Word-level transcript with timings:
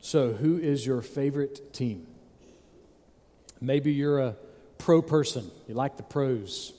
So, 0.00 0.32
who 0.32 0.58
is 0.58 0.84
your 0.84 1.02
favorite 1.02 1.74
team? 1.74 2.06
Maybe 3.60 3.92
you're 3.92 4.18
a 4.18 4.36
pro 4.78 5.02
person, 5.02 5.50
you 5.68 5.74
like 5.74 5.96
the 5.96 6.02
pros. 6.02 6.72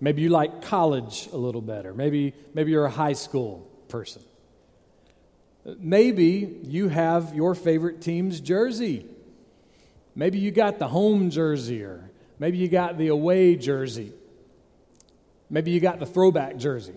Maybe 0.00 0.22
you 0.22 0.28
like 0.28 0.62
college 0.62 1.28
a 1.32 1.36
little 1.36 1.62
better. 1.62 1.94
Maybe, 1.94 2.34
maybe 2.52 2.72
you're 2.72 2.84
a 2.84 2.90
high 2.90 3.14
school 3.14 3.66
person. 3.88 4.22
Maybe 5.78 6.58
you 6.64 6.88
have 6.88 7.34
your 7.34 7.54
favorite 7.54 8.00
team's 8.00 8.40
jersey. 8.40 9.06
Maybe 10.14 10.38
you 10.38 10.50
got 10.50 10.78
the 10.78 10.88
home 10.88 11.30
jersey, 11.30 11.82
or 11.82 12.10
maybe 12.38 12.58
you 12.58 12.68
got 12.68 12.98
the 12.98 13.08
away 13.08 13.56
jersey. 13.56 14.12
Maybe 15.48 15.70
you 15.70 15.80
got 15.80 15.98
the 15.98 16.06
throwback 16.06 16.56
jersey. 16.56 16.94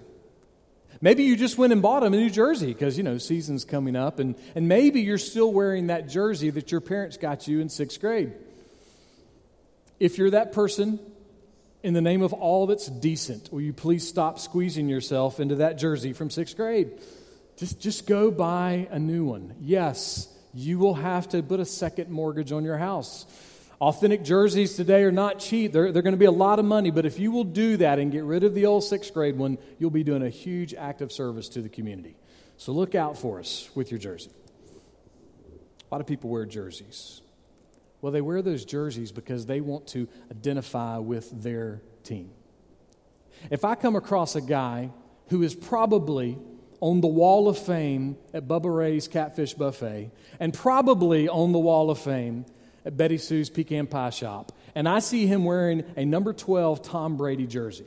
Maybe 1.01 1.23
you 1.23 1.35
just 1.35 1.57
went 1.57 1.71
and 1.71 1.81
bought 1.81 2.01
them 2.01 2.13
a 2.13 2.17
new 2.17 2.29
jersey 2.29 2.73
because, 2.73 2.97
you 2.97 3.03
know, 3.03 3.17
season's 3.17 3.63
coming 3.63 3.95
up. 3.95 4.19
And, 4.19 4.35
and 4.55 4.67
maybe 4.67 5.01
you're 5.01 5.17
still 5.17 5.53
wearing 5.53 5.87
that 5.87 6.09
jersey 6.09 6.49
that 6.49 6.71
your 6.71 6.81
parents 6.81 7.17
got 7.17 7.47
you 7.47 7.61
in 7.61 7.69
sixth 7.69 8.01
grade. 8.01 8.33
If 9.99 10.17
you're 10.17 10.31
that 10.31 10.51
person, 10.51 10.99
in 11.83 11.93
the 11.93 12.01
name 12.01 12.21
of 12.21 12.33
all 12.33 12.67
that's 12.67 12.87
decent, 12.87 13.51
will 13.51 13.61
you 13.61 13.73
please 13.73 14.07
stop 14.07 14.39
squeezing 14.39 14.89
yourself 14.89 15.39
into 15.39 15.55
that 15.55 15.77
jersey 15.77 16.13
from 16.13 16.29
sixth 16.29 16.57
grade? 16.57 16.91
Just, 17.57 17.79
just 17.79 18.07
go 18.07 18.31
buy 18.31 18.87
a 18.91 18.99
new 18.99 19.25
one. 19.25 19.55
Yes, 19.61 20.27
you 20.53 20.79
will 20.79 20.95
have 20.95 21.29
to 21.29 21.41
put 21.43 21.59
a 21.59 21.65
second 21.65 22.09
mortgage 22.09 22.51
on 22.51 22.63
your 22.63 22.77
house. 22.77 23.25
Authentic 23.81 24.23
jerseys 24.23 24.75
today 24.75 25.03
are 25.03 25.11
not 25.11 25.39
cheap. 25.39 25.71
They're, 25.71 25.91
they're 25.91 26.01
going 26.01 26.13
to 26.13 26.17
be 26.17 26.25
a 26.25 26.31
lot 26.31 26.59
of 26.59 26.65
money, 26.65 26.91
but 26.91 27.05
if 27.05 27.17
you 27.17 27.31
will 27.31 27.45
do 27.45 27.77
that 27.77 27.97
and 27.97 28.11
get 28.11 28.25
rid 28.25 28.43
of 28.43 28.53
the 28.53 28.65
old 28.65 28.83
sixth 28.83 29.13
grade 29.13 29.37
one, 29.37 29.57
you'll 29.77 29.89
be 29.89 30.03
doing 30.03 30.21
a 30.21 30.29
huge 30.29 30.73
act 30.73 31.01
of 31.01 31.13
service 31.13 31.47
to 31.49 31.61
the 31.61 31.69
community. 31.69 32.17
So 32.57 32.73
look 32.73 32.93
out 32.93 33.17
for 33.17 33.39
us 33.39 33.69
with 33.75 33.89
your 33.89 33.99
jersey. 33.99 34.31
A 35.89 35.95
lot 35.95 36.01
of 36.01 36.07
people 36.07 36.29
wear 36.29 36.45
jerseys. 36.45 37.21
Well, 38.01 38.11
they 38.11 38.21
wear 38.21 38.41
those 38.41 38.65
jerseys 38.65 39.13
because 39.13 39.45
they 39.45 39.61
want 39.61 39.87
to 39.87 40.09
identify 40.29 40.97
with 40.97 41.41
their 41.41 41.81
team. 42.03 42.31
If 43.49 43.63
I 43.63 43.75
come 43.75 43.95
across 43.95 44.35
a 44.35 44.41
guy 44.41 44.91
who 45.29 45.41
is 45.41 45.55
probably 45.55 46.37
on 46.81 46.99
the 46.99 47.07
wall 47.07 47.47
of 47.47 47.57
fame 47.57 48.17
at 48.33 48.47
Bubba 48.47 48.75
Ray's 48.75 49.07
Catfish 49.07 49.53
Buffet 49.53 50.11
and 50.39 50.53
probably 50.53 51.29
on 51.29 51.53
the 51.53 51.59
wall 51.59 51.89
of 51.89 51.99
fame 51.99 52.45
at 52.85 52.97
Betty 52.97 53.17
Sue's 53.17 53.49
Pecan 53.49 53.87
Pie 53.87 54.09
Shop, 54.11 54.51
and 54.75 54.87
I 54.87 54.99
see 54.99 55.27
him 55.27 55.45
wearing 55.45 55.83
a 55.95 56.05
number 56.05 56.33
12 56.33 56.81
Tom 56.81 57.17
Brady 57.17 57.47
jersey, 57.47 57.85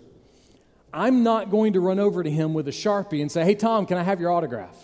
I'm 0.93 1.23
not 1.23 1.51
going 1.51 1.73
to 1.73 1.81
run 1.81 1.99
over 1.99 2.23
to 2.23 2.31
him 2.31 2.53
with 2.55 2.69
a 2.69 2.73
Sharpie 2.73 3.23
and 3.23 3.33
say, 3.33 3.45
Hey, 3.45 3.55
Tom, 3.55 3.87
can 3.87 3.97
I 3.97 4.03
have 4.03 4.21
your 4.21 4.31
autograph? 4.31 4.77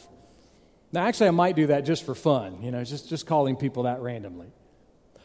Now, 0.91 1.07
actually, 1.07 1.29
I 1.29 1.33
might 1.33 1.55
do 1.55 1.67
that 1.67 1.85
just 1.85 2.05
for 2.05 2.15
fun, 2.15 2.63
you 2.63 2.71
know, 2.71 2.83
just, 2.83 3.09
just 3.09 3.27
calling 3.27 3.57
people 3.57 3.83
that 3.83 4.01
randomly. 4.01 4.47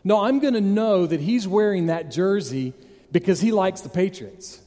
No, 0.04 0.22
I'm 0.22 0.40
going 0.40 0.56
to 0.56 0.62
know 0.62 1.06
that 1.06 1.22
he's 1.22 1.48
wearing 1.48 1.86
that 1.86 2.12
jersey 2.12 2.74
because 3.12 3.40
he 3.40 3.54
likes 3.54 3.82
the 3.82 3.90
Patriots, 3.90 4.62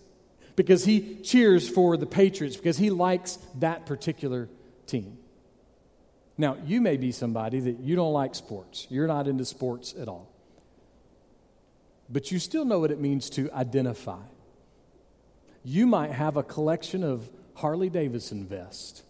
because 0.54 0.84
he 0.86 1.16
cheers 1.16 1.68
for 1.68 1.98
the 1.98 2.06
Patriots, 2.06 2.56
because 2.56 2.78
he 2.78 2.88
likes 2.88 3.38
that 3.56 3.84
particular 3.84 4.48
team. 4.86 5.18
Now, 6.38 6.56
you 6.64 6.80
may 6.80 6.96
be 6.96 7.12
somebody 7.12 7.60
that 7.60 7.80
you 7.80 7.96
don't 7.96 8.12
like 8.12 8.34
sports. 8.34 8.86
You're 8.90 9.06
not 9.06 9.26
into 9.26 9.44
sports 9.44 9.94
at 9.98 10.08
all. 10.08 10.30
But 12.08 12.30
you 12.30 12.38
still 12.38 12.64
know 12.64 12.78
what 12.78 12.90
it 12.90 13.00
means 13.00 13.30
to 13.30 13.50
identify. 13.52 14.22
You 15.64 15.86
might 15.86 16.12
have 16.12 16.36
a 16.36 16.42
collection 16.42 17.02
of 17.02 17.28
Harley 17.54 17.90
Davidson 17.90 18.46
vests. 18.46 19.02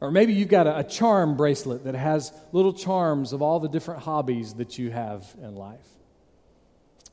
Or 0.00 0.10
maybe 0.10 0.34
you've 0.34 0.48
got 0.48 0.66
a, 0.66 0.80
a, 0.80 0.84
charm 0.84 1.36
bracelet 1.36 1.84
that 1.84 1.94
has 1.94 2.32
little 2.52 2.74
charms 2.74 3.32
of 3.32 3.40
all 3.40 3.58
the 3.58 3.68
different 3.68 4.02
hobbies 4.02 4.54
that 4.54 4.78
you 4.78 4.90
have 4.90 5.26
in 5.40 5.54
life. 5.56 5.86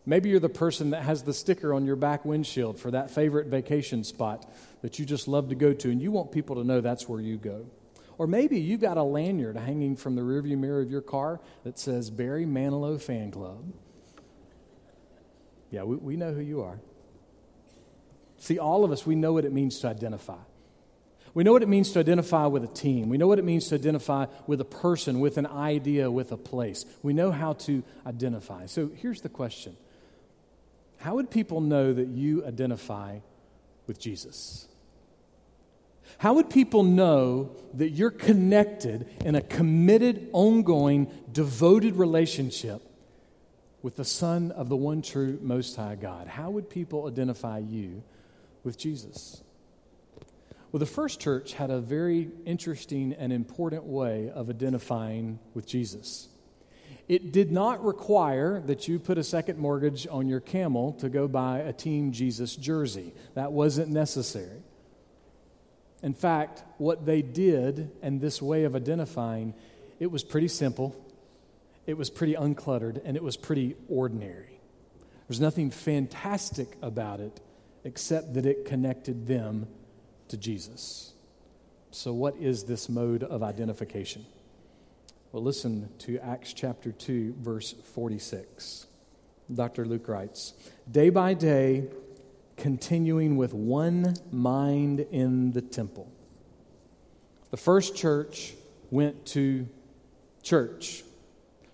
Maybe 0.05 0.29
you're 0.29 0.39
the 0.39 0.49
person 0.49 0.89
that 0.89 1.03
has 1.03 1.23
the 1.23 1.33
sticker 1.33 1.73
on 1.73 1.85
your 1.85 1.95
back 1.95 2.25
windshield 2.25 2.79
for 2.79 2.91
that 2.91 3.11
favorite 3.11 3.47
vacation 3.47 4.03
spot 4.03 4.51
that 4.81 4.99
you 4.99 5.05
just 5.05 5.27
love 5.27 5.49
to 5.49 5.55
go 5.55 5.73
to, 5.73 5.89
and 5.89 6.01
you 6.01 6.11
want 6.11 6.31
people 6.31 6.57
to 6.57 6.63
know 6.63 6.81
that's 6.81 7.07
where 7.07 7.21
you 7.21 7.37
go. 7.37 7.65
Or 8.17 8.27
maybe 8.27 8.59
you've 8.59 8.81
got 8.81 8.97
a 8.97 9.03
lanyard 9.03 9.57
hanging 9.57 9.95
from 9.95 10.15
the 10.15 10.21
rearview 10.21 10.57
mirror 10.57 10.81
of 10.81 10.91
your 10.91 11.01
car 11.01 11.39
that 11.63 11.79
says 11.79 12.09
Barry 12.09 12.45
Manilow 12.45 13.01
Fan 13.01 13.31
Club. 13.31 13.73
Yeah, 15.71 15.83
we, 15.83 15.95
we 15.95 16.15
know 16.17 16.33
who 16.33 16.41
you 16.41 16.61
are. 16.61 16.79
See, 18.37 18.59
all 18.59 18.83
of 18.83 18.91
us, 18.91 19.05
we 19.05 19.15
know 19.15 19.33
what 19.33 19.45
it 19.45 19.53
means 19.53 19.79
to 19.79 19.87
identify. 19.87 20.37
We 21.33 21.43
know 21.43 21.53
what 21.53 21.63
it 21.63 21.69
means 21.69 21.91
to 21.93 21.99
identify 21.99 22.47
with 22.47 22.63
a 22.63 22.67
team. 22.67 23.07
We 23.07 23.17
know 23.17 23.27
what 23.27 23.39
it 23.39 23.45
means 23.45 23.69
to 23.69 23.75
identify 23.75 24.25
with 24.47 24.59
a 24.59 24.65
person, 24.65 25.19
with 25.21 25.37
an 25.37 25.47
idea, 25.47 26.11
with 26.11 26.31
a 26.31 26.37
place. 26.37 26.85
We 27.03 27.13
know 27.13 27.31
how 27.31 27.53
to 27.53 27.83
identify. 28.05 28.65
So 28.65 28.89
here's 28.95 29.21
the 29.21 29.29
question 29.29 29.77
How 30.97 31.15
would 31.15 31.31
people 31.31 31.61
know 31.61 31.93
that 31.93 32.07
you 32.07 32.45
identify 32.45 33.19
with 33.87 33.99
Jesus? 33.99 34.67
How 36.21 36.35
would 36.35 36.51
people 36.51 36.83
know 36.83 37.49
that 37.73 37.89
you're 37.89 38.11
connected 38.11 39.07
in 39.25 39.33
a 39.33 39.41
committed, 39.41 40.29
ongoing, 40.33 41.09
devoted 41.31 41.95
relationship 41.95 42.83
with 43.81 43.95
the 43.95 44.05
Son 44.05 44.51
of 44.51 44.69
the 44.69 44.75
one 44.75 45.01
true 45.01 45.39
Most 45.41 45.75
High 45.75 45.95
God? 45.95 46.27
How 46.27 46.51
would 46.51 46.69
people 46.69 47.07
identify 47.07 47.57
you 47.57 48.03
with 48.63 48.77
Jesus? 48.77 49.41
Well, 50.71 50.79
the 50.79 50.85
first 50.85 51.19
church 51.19 51.53
had 51.53 51.71
a 51.71 51.79
very 51.79 52.29
interesting 52.45 53.13
and 53.13 53.33
important 53.33 53.85
way 53.85 54.29
of 54.29 54.47
identifying 54.47 55.39
with 55.55 55.65
Jesus. 55.65 56.29
It 57.07 57.31
did 57.31 57.51
not 57.51 57.83
require 57.83 58.61
that 58.67 58.87
you 58.87 58.99
put 58.99 59.17
a 59.17 59.23
second 59.23 59.57
mortgage 59.57 60.05
on 60.05 60.27
your 60.27 60.39
camel 60.39 60.93
to 60.99 61.09
go 61.09 61.27
buy 61.27 61.61
a 61.61 61.73
Team 61.73 62.11
Jesus 62.11 62.55
jersey. 62.55 63.11
That 63.33 63.51
wasn't 63.53 63.89
necessary. 63.89 64.61
In 66.03 66.13
fact, 66.13 66.63
what 66.77 67.05
they 67.05 67.21
did 67.21 67.91
and 68.01 68.19
this 68.19 68.41
way 68.41 68.63
of 68.63 68.75
identifying, 68.75 69.53
it 69.99 70.11
was 70.11 70.23
pretty 70.23 70.47
simple, 70.47 70.95
it 71.85 71.97
was 71.97 72.09
pretty 72.09 72.33
uncluttered, 72.33 73.01
and 73.05 73.15
it 73.15 73.23
was 73.23 73.37
pretty 73.37 73.75
ordinary. 73.87 74.59
There's 75.27 75.39
nothing 75.39 75.69
fantastic 75.69 76.77
about 76.81 77.19
it 77.19 77.39
except 77.83 78.33
that 78.33 78.45
it 78.45 78.65
connected 78.65 79.27
them 79.27 79.67
to 80.27 80.37
Jesus. 80.37 81.13
So, 81.91 82.13
what 82.13 82.35
is 82.37 82.63
this 82.63 82.89
mode 82.89 83.23
of 83.23 83.43
identification? 83.43 84.25
Well, 85.31 85.43
listen 85.43 85.89
to 85.99 86.19
Acts 86.19 86.53
chapter 86.53 86.91
2, 86.91 87.35
verse 87.39 87.73
46. 87.93 88.87
Dr. 89.53 89.85
Luke 89.85 90.07
writes 90.07 90.53
Day 90.89 91.09
by 91.09 91.33
day, 91.33 91.85
continuing 92.61 93.37
with 93.37 93.55
one 93.55 94.13
mind 94.31 94.99
in 94.99 95.51
the 95.51 95.61
temple. 95.61 96.07
The 97.49 97.57
first 97.57 97.95
church 97.95 98.53
went 98.91 99.25
to 99.27 99.67
church. 100.43 101.03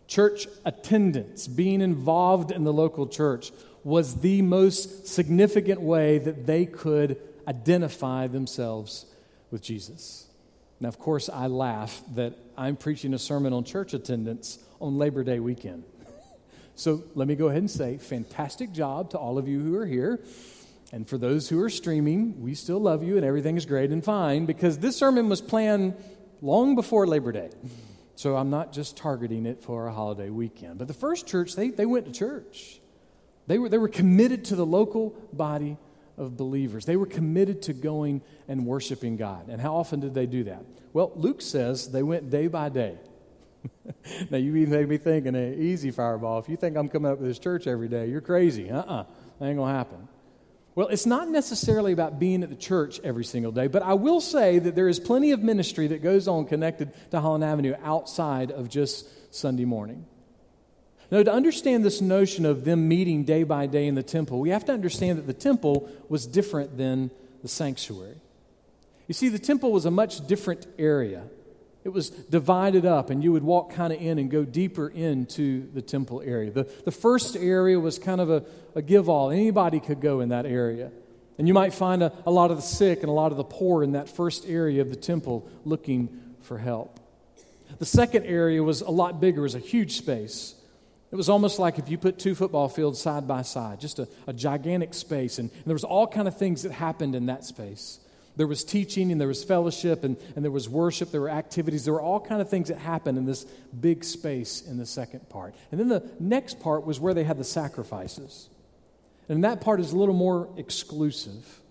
Church 0.08 0.48
attendance, 0.64 1.46
being 1.46 1.82
involved 1.82 2.52
in 2.52 2.64
the 2.64 2.72
local 2.72 3.06
church, 3.06 3.52
was 3.84 4.22
the 4.22 4.42
most 4.42 5.08
significant 5.08 5.82
way 5.82 6.20
that 6.20 6.48
they 6.48 6.66
could 6.66 7.18
identify 7.50 8.28
themselves 8.28 9.08
with 9.52 9.62
Jesus. 9.62 10.28
Now, 10.80 10.88
of 10.88 11.00
course, 11.00 11.28
I 11.28 11.48
laugh 11.48 12.02
that 12.16 12.34
I'm 12.58 12.78
preaching 12.78 13.14
a 13.14 13.20
sermon 13.20 13.52
on 13.52 13.66
church 13.66 13.94
attendance 13.94 14.58
on 14.80 14.98
Labor 14.98 15.26
Day 15.26 15.40
weekend. 15.40 15.84
So 16.76 17.02
let 17.16 17.28
me 17.28 17.34
go 17.34 17.48
ahead 17.48 17.64
and 17.64 17.72
say, 17.72 17.98
fantastic 17.98 18.72
job 18.72 19.10
to 19.10 19.18
all 19.18 19.40
of 19.40 19.48
you 19.48 19.60
who 19.60 19.76
are 19.78 19.86
here. 19.88 20.20
And 20.92 21.08
for 21.08 21.18
those 21.18 21.50
who 21.50 21.62
are 21.62 21.70
streaming, 21.70 22.42
we 22.42 22.56
still 22.56 22.80
love 22.80 23.04
you 23.04 23.18
and 23.18 23.26
everything 23.26 23.58
is 23.58 23.66
great 23.66 23.92
and 23.92 24.04
fine 24.04 24.46
because 24.46 24.78
this 24.80 24.96
sermon 24.96 25.28
was 25.28 25.42
planned 25.42 25.96
long 26.42 26.76
before 26.76 27.06
Labor 27.06 27.32
Day. 27.32 27.50
So 28.16 28.36
I'm 28.36 28.50
not 28.50 28.74
just 28.74 28.98
targeting 28.98 29.46
it 29.46 29.62
for 29.62 29.88
a 29.88 29.94
holiday 29.94 30.30
weekend. 30.30 30.78
But 30.78 30.88
the 30.88 30.94
first 30.94 31.28
church, 31.28 31.56
they, 31.56 31.70
they 31.70 31.86
went 31.86 32.06
to 32.06 32.12
church. 32.12 32.80
They 33.48 33.60
were, 33.60 33.70
they 33.70 33.78
were 33.78 33.90
committed 33.90 34.46
to 34.46 34.56
the 34.56 34.66
local 34.66 35.12
body 35.34 35.78
of 36.18 36.36
believers. 36.36 36.86
They 36.86 36.96
were 36.96 37.06
committed 37.06 37.62
to 37.64 37.74
going 37.74 38.22
and 38.48 38.66
worshiping 38.66 39.18
God. 39.18 39.50
And 39.50 39.62
how 39.62 39.76
often 39.76 40.00
did 40.00 40.14
they 40.14 40.26
do 40.26 40.46
that? 40.46 40.64
Well, 40.94 41.12
Luke 41.16 41.42
says 41.42 41.92
they 41.92 42.02
went 42.02 42.30
day 42.30 42.48
by 42.48 42.70
day. 42.70 42.98
now, 44.30 44.38
you 44.38 44.56
even 44.56 44.72
may 44.72 44.86
be 44.86 44.98
thinking, 44.98 45.36
easy 45.36 45.92
fireball. 45.92 46.40
If 46.40 46.50
you 46.50 46.58
think 46.58 46.76
I'm 46.78 46.90
coming 46.90 47.12
up 47.12 47.20
to 47.20 47.24
this 47.24 47.40
church 47.40 47.68
every 47.68 47.88
day, 47.88 48.08
you're 48.08 48.22
crazy. 48.22 48.72
Uh 48.72 48.80
uh-uh, 48.80 48.94
uh, 49.02 49.04
that 49.40 49.46
ain't 49.46 49.58
going 49.58 49.72
to 49.72 49.78
happen. 49.78 50.08
Well, 50.78 50.90
it's 50.90 51.08
not 51.08 51.28
necessarily 51.28 51.92
about 51.92 52.20
being 52.20 52.44
at 52.44 52.50
the 52.50 52.56
church 52.56 53.00
every 53.04 53.26
single 53.26 53.52
day, 53.52 53.66
but 53.66 53.82
I 53.82 53.96
will 53.96 54.22
say 54.22 54.60
that 54.60 54.76
there 54.76 54.88
is 54.88 55.00
plenty 55.00 55.32
of 55.32 55.42
ministry 55.42 55.88
that 55.88 56.04
goes 56.04 56.28
on 56.28 56.46
connected 56.46 56.94
to 57.10 57.20
Holland 57.20 57.44
Avenue 57.44 57.74
outside 57.84 58.52
of 58.52 58.70
just 58.70 59.08
Sunday 59.34 59.66
morning. 59.66 60.06
Now, 61.10 61.24
to 61.24 61.34
understand 61.34 61.84
this 61.84 62.00
notion 62.00 62.46
of 62.46 62.64
them 62.64 62.88
meeting 62.88 63.24
day 63.24 63.42
by 63.42 63.66
day 63.66 63.88
in 63.88 63.96
the 63.96 64.04
temple, 64.04 64.40
we 64.40 64.52
have 64.52 64.66
to 64.66 64.72
understand 64.72 65.18
that 65.18 65.26
the 65.26 65.34
temple 65.34 65.90
was 66.10 66.28
different 66.28 66.78
than 66.78 67.10
the 67.42 67.48
sanctuary. 67.48 68.22
You 69.08 69.16
see, 69.16 69.30
the 69.30 69.40
temple 69.40 69.72
was 69.72 69.86
a 69.86 69.92
much 69.92 70.28
different 70.28 70.68
area. 70.78 71.24
It 71.88 71.94
was 71.94 72.10
divided 72.10 72.86
up, 72.86 73.10
and 73.10 73.24
you 73.24 73.32
would 73.32 73.46
walk 73.46 73.72
kind 73.72 73.94
of 73.94 74.02
in 74.02 74.20
and 74.20 74.30
go 74.30 74.44
deeper 74.44 74.90
into 74.90 75.72
the 75.72 75.82
temple 75.82 76.22
area. 76.22 76.52
The, 76.52 76.66
the 76.84 76.92
first 76.92 77.38
area 77.38 77.80
was 77.80 77.98
kind 77.98 78.20
of 78.20 78.30
a, 78.30 78.44
a 78.76 78.82
give 78.82 79.08
all, 79.08 79.32
anybody 79.32 79.80
could 79.80 80.02
go 80.02 80.20
in 80.20 80.28
that 80.30 80.46
area. 80.46 80.92
And 81.38 81.48
you 81.48 81.54
might 81.54 81.74
find 81.74 82.04
a, 82.04 82.12
a 82.26 82.30
lot 82.30 82.52
of 82.52 82.58
the 82.58 82.62
sick 82.62 83.04
and 83.04 83.08
a 83.08 83.14
lot 83.14 83.32
of 83.32 83.38
the 83.38 83.46
poor 83.46 83.84
in 83.84 83.94
that 83.94 84.10
first 84.10 84.46
area 84.50 84.82
of 84.82 84.90
the 84.90 84.98
temple 84.98 85.50
looking 85.64 86.10
for 86.42 86.58
help. 86.58 87.00
The 87.80 87.86
second 87.86 88.26
area 88.26 88.62
was 88.62 88.82
a 88.82 88.92
lot 88.92 89.22
bigger, 89.22 89.40
it 89.40 89.44
was 89.44 89.56
a 89.56 89.60
huge 89.60 89.96
space. 89.96 90.56
It 91.10 91.16
was 91.16 91.30
almost 91.30 91.58
like 91.58 91.80
if 91.80 91.88
you 91.88 91.98
put 91.98 92.20
two 92.20 92.36
football 92.36 92.68
fields 92.68 93.00
side 93.00 93.30
by 93.30 93.44
side, 93.44 93.80
just 93.80 94.00
a, 94.00 94.10
a 94.28 94.34
gigantic 94.34 94.94
space. 94.94 95.40
And, 95.40 95.50
and 95.50 95.64
there 95.66 95.74
was 95.74 95.86
all 95.86 96.06
kind 96.06 96.28
of 96.28 96.38
things 96.38 96.64
that 96.64 96.74
happened 96.74 97.16
in 97.16 97.28
that 97.28 97.46
space. 97.46 98.02
There 98.38 98.48
was 98.48 98.64
teaching 98.64 99.12
and 99.12 99.20
there 99.20 99.28
was 99.28 99.44
fellowship 99.44 100.04
and, 100.04 100.16
and 100.36 100.46
there 100.46 100.52
was 100.52 100.70
worship, 100.70 101.12
there 101.12 101.22
were 101.22 101.30
activities, 101.30 101.84
there 101.84 101.94
were 101.94 102.02
all 102.02 102.20
kind 102.20 102.40
of 102.40 102.50
things 102.50 102.70
that 102.70 102.78
happened 102.78 103.18
in 103.18 103.26
this 103.26 103.46
big 103.80 104.04
space 104.04 104.62
in 104.62 104.78
the 104.78 104.86
second 104.86 105.28
part. 105.28 105.56
And 105.72 105.80
then 105.80 105.90
the 105.90 106.08
next 106.20 106.60
part 106.60 106.86
was 106.86 107.00
where 107.00 107.16
they 107.16 107.24
had 107.24 107.38
the 107.38 107.44
sacrifices. 107.44 108.50
And 109.28 109.44
that 109.44 109.60
part 109.60 109.80
is 109.80 109.92
a 109.92 109.98
little 109.98 110.16
more 110.16 110.50
exclusive. 110.56 111.62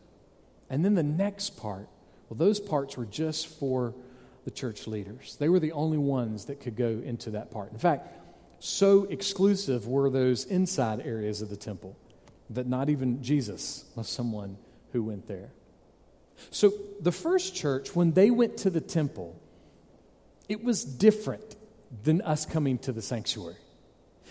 And 0.68 0.84
then 0.84 0.94
the 0.94 1.04
next 1.04 1.56
part, 1.56 1.88
well, 2.28 2.36
those 2.36 2.58
parts 2.58 2.96
were 2.96 3.06
just 3.06 3.46
for 3.46 3.94
the 4.44 4.50
church 4.50 4.88
leaders. 4.88 5.36
They 5.38 5.48
were 5.48 5.60
the 5.60 5.72
only 5.72 5.98
ones 5.98 6.46
that 6.46 6.60
could 6.60 6.76
go 6.76 7.00
into 7.04 7.30
that 7.30 7.50
part. 7.52 7.72
In 7.72 7.78
fact, 7.78 8.08
so 8.58 9.04
exclusive 9.04 9.86
were 9.86 10.10
those 10.10 10.44
inside 10.44 11.00
areas 11.00 11.42
of 11.42 11.48
the 11.48 11.56
temple 11.56 11.96
that 12.50 12.66
not 12.66 12.88
even 12.88 13.22
Jesus 13.22 13.84
was 13.94 14.08
someone 14.08 14.56
who 14.92 15.02
went 15.02 15.28
there. 15.28 15.50
So 16.50 16.72
the 17.00 17.12
first 17.12 17.54
church, 17.54 17.94
when 17.94 18.12
they 18.12 18.30
went 18.30 18.58
to 18.58 18.70
the 18.70 18.80
temple, 18.80 19.40
it 20.48 20.62
was 20.62 20.84
different 20.84 21.56
than 22.04 22.20
us 22.22 22.46
coming 22.46 22.78
to 22.78 22.92
the 22.92 23.02
sanctuary. 23.02 23.56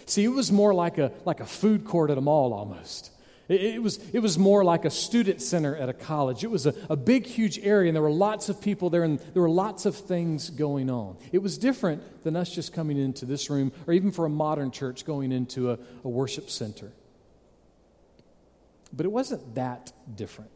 See, 0.05 0.23
it 0.23 0.29
was 0.29 0.51
more 0.51 0.73
like 0.73 0.97
a, 0.97 1.11
like 1.25 1.39
a 1.39 1.45
food 1.45 1.85
court 1.85 2.09
at 2.11 2.17
a 2.17 2.21
mall 2.21 2.53
almost. 2.53 3.11
It, 3.47 3.81
was, 3.81 3.99
it 4.11 4.19
was 4.19 4.39
more 4.39 4.63
like 4.63 4.85
a 4.85 4.89
student 4.89 5.39
center 5.39 5.75
at 5.75 5.87
a 5.87 5.93
college. 5.93 6.43
It 6.43 6.49
was 6.49 6.65
a, 6.65 6.73
a 6.89 6.95
big, 6.95 7.27
huge 7.27 7.59
area, 7.59 7.89
and 7.89 7.95
there 7.95 8.01
were 8.01 8.09
lots 8.09 8.49
of 8.49 8.59
people 8.59 8.89
there, 8.89 9.03
and 9.03 9.19
there 9.19 9.41
were 9.41 9.49
lots 9.49 9.85
of 9.85 9.95
things 9.95 10.49
going 10.49 10.89
on. 10.89 11.17
It 11.31 11.43
was 11.43 11.59
different 11.59 12.23
than 12.23 12.35
us 12.35 12.53
just 12.53 12.73
coming 12.73 12.97
into 12.97 13.25
this 13.25 13.47
room, 13.51 13.71
or 13.85 13.93
even 13.93 14.11
for 14.11 14.25
a 14.25 14.29
modern 14.29 14.71
church 14.71 15.05
going 15.05 15.31
into 15.31 15.69
a, 15.69 15.79
a 16.03 16.09
worship 16.09 16.49
center. 16.49 16.91
But 18.91 19.05
it 19.05 19.11
wasn't 19.11 19.55
that 19.55 19.91
different. 20.15 20.49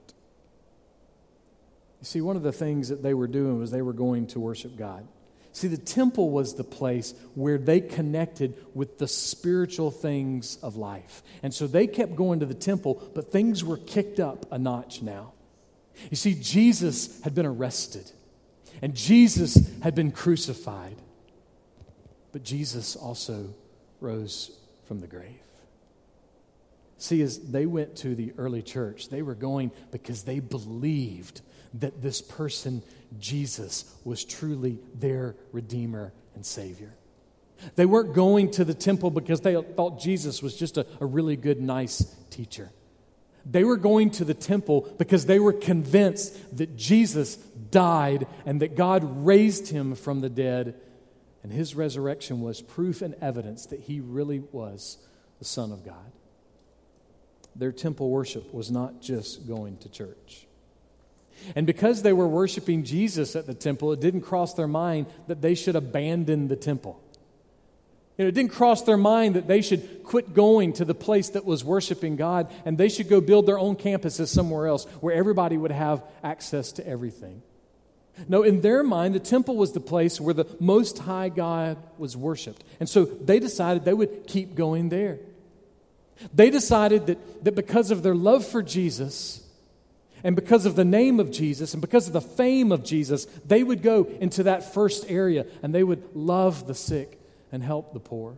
You 2.00 2.06
see, 2.06 2.22
one 2.22 2.36
of 2.36 2.44
the 2.44 2.52
things 2.52 2.90
that 2.90 3.04
they 3.04 3.14
were 3.14 3.28
doing 3.28 3.60
was 3.60 3.72
they 3.72 3.82
were 3.82 3.94
going 3.94 4.28
to 4.28 4.40
worship 4.40 4.78
God. 4.78 5.06
See, 5.52 5.68
the 5.68 5.78
temple 5.78 6.30
was 6.30 6.54
the 6.54 6.64
place 6.64 7.14
where 7.34 7.58
they 7.58 7.82
connected 7.82 8.56
with 8.74 8.98
the 8.98 9.08
spiritual 9.08 9.92
things 9.92 10.58
of 10.62 10.76
life. 10.76 11.24
And 11.44 11.54
so 11.54 11.68
they 11.68 11.88
kept 11.88 12.16
going 12.16 12.40
to 12.40 12.46
the 12.46 12.54
temple, 12.54 13.12
but 13.16 13.32
things 13.32 13.64
were 13.64 13.78
kicked 13.78 14.20
up 14.20 14.46
a 14.52 14.58
notch 14.58 15.02
now. 15.02 15.34
You 16.10 16.16
see, 16.16 16.36
Jesus 16.36 17.22
had 17.24 17.36
been 17.36 17.46
arrested, 17.46 18.10
and 18.82 18.96
Jesus 18.96 19.58
had 19.82 19.96
been 19.96 20.12
crucified, 20.12 20.96
but 22.32 22.44
Jesus 22.44 22.96
also 22.96 23.54
rose 24.00 24.52
from 24.86 25.00
the 25.00 25.08
grave. 25.08 25.42
See, 26.98 27.22
as 27.22 27.40
they 27.40 27.66
went 27.66 27.96
to 27.98 28.14
the 28.14 28.34
early 28.38 28.62
church, 28.62 29.10
they 29.10 29.22
were 29.22 29.36
going 29.36 29.72
because 29.92 30.24
they 30.24 30.40
believed 30.40 31.42
that 31.76 32.02
this 32.02 32.22
person, 32.22 32.82
Jesus, 33.20 33.86
was 34.04 34.26
truly 34.26 34.80
their 34.96 35.36
Redeemer 35.52 36.14
and 36.36 36.46
Savior. 36.46 36.94
They 37.76 37.86
weren't 37.86 38.14
going 38.14 38.52
to 38.52 38.66
the 38.66 38.74
temple 38.74 39.12
because 39.12 39.42
they 39.42 39.62
thought 39.62 40.00
Jesus 40.00 40.42
was 40.42 40.56
just 40.56 40.78
a, 40.78 40.88
a 41.00 41.06
really 41.06 41.36
good, 41.36 41.62
nice 41.62 42.16
teacher. 42.30 42.72
They 43.46 43.64
were 43.64 43.78
going 43.78 44.12
to 44.12 44.26
the 44.26 44.34
temple 44.34 44.94
because 44.98 45.26
they 45.26 45.40
were 45.40 45.54
convinced 45.54 46.58
that 46.58 46.76
Jesus 46.76 47.36
died 47.36 48.28
and 48.46 48.62
that 48.62 48.76
God 48.76 49.26
raised 49.26 49.70
him 49.70 49.96
from 49.96 50.20
the 50.22 50.30
dead, 50.30 50.76
and 51.44 51.52
his 51.52 51.76
resurrection 51.76 52.42
was 52.42 52.62
proof 52.62 53.02
and 53.02 53.16
evidence 53.16 53.66
that 53.68 53.82
he 53.82 54.02
really 54.02 54.40
was 54.52 54.98
the 55.40 55.46
Son 55.46 55.72
of 55.72 55.86
God. 55.86 56.12
Their 57.56 57.72
temple 57.72 58.10
worship 58.10 58.54
was 58.54 58.70
not 58.70 59.02
just 59.02 59.48
going 59.48 59.78
to 59.80 59.90
church. 59.90 60.46
And 61.56 61.66
because 61.66 62.02
they 62.02 62.14
were 62.14 62.28
worshiping 62.28 62.84
Jesus 62.84 63.36
at 63.36 63.46
the 63.46 63.54
temple, 63.54 63.92
it 63.92 64.00
didn't 64.00 64.22
cross 64.22 64.54
their 64.54 64.68
mind 64.68 65.08
that 65.28 65.42
they 65.42 65.56
should 65.56 65.76
abandon 65.76 66.48
the 66.48 66.56
temple. 66.56 67.02
You 68.18 68.26
know, 68.26 68.30
it 68.30 68.36
didn't 68.36 68.52
cross 68.52 68.82
their 68.82 68.98
mind 68.98 69.36
that 69.36 69.48
they 69.48 69.62
should 69.62 70.04
quit 70.04 70.34
going 70.34 70.74
to 70.74 70.86
the 70.86 70.94
place 70.94 71.30
that 71.30 71.46
was 71.46 71.64
worshiping 71.64 72.18
God 72.18 72.52
and 72.66 72.78
they 72.78 72.90
should 72.90 73.08
go 73.08 73.22
build 73.22 73.46
their 73.46 73.58
own 73.58 73.78
campuses 73.78 74.28
somewhere 74.28 74.68
else 74.68 74.84
where 75.00 75.16
everybody 75.16 75.58
would 75.58 75.72
have 75.72 76.04
access 76.22 76.74
to 76.74 76.86
everything. 76.86 77.42
No, 78.28 78.44
in 78.44 78.60
their 78.60 78.84
mind, 78.84 79.16
the 79.16 79.22
temple 79.22 79.56
was 79.56 79.72
the 79.72 79.80
place 79.80 80.20
where 80.20 80.34
the 80.34 80.46
Most 80.60 81.00
High 81.00 81.30
God 81.30 81.78
was 81.98 82.18
worshiped. 82.18 82.62
And 82.82 82.90
so 82.90 83.06
they 83.06 83.40
decided 83.40 83.86
they 83.86 83.94
would 83.94 84.28
keep 84.28 84.56
going 84.56 84.90
there. 84.90 85.20
They 86.34 86.50
decided 86.50 87.08
that, 87.08 87.46
that 87.46 87.56
because 87.56 87.92
of 87.92 88.04
their 88.04 88.16
love 88.16 88.46
for 88.46 88.62
Jesus, 88.62 89.42
and 90.24 90.36
because 90.36 90.66
of 90.66 90.76
the 90.76 90.86
name 90.86 91.20
of 91.20 91.32
Jesus 91.32 91.74
and 91.74 91.82
because 91.82 92.08
of 92.08 92.14
the 92.14 92.22
fame 92.22 92.72
of 92.72 92.84
Jesus, 92.84 93.26
they 93.46 93.64
would 93.64 93.82
go 93.82 94.08
into 94.20 94.44
that 94.44 94.74
first 94.74 95.10
area 95.10 95.46
and 95.64 95.74
they 95.74 95.84
would 95.84 96.16
love 96.16 96.68
the 96.68 96.76
sick 96.76 97.20
and 97.52 97.64
help 97.64 97.94
the 97.94 98.00
poor. 98.00 98.38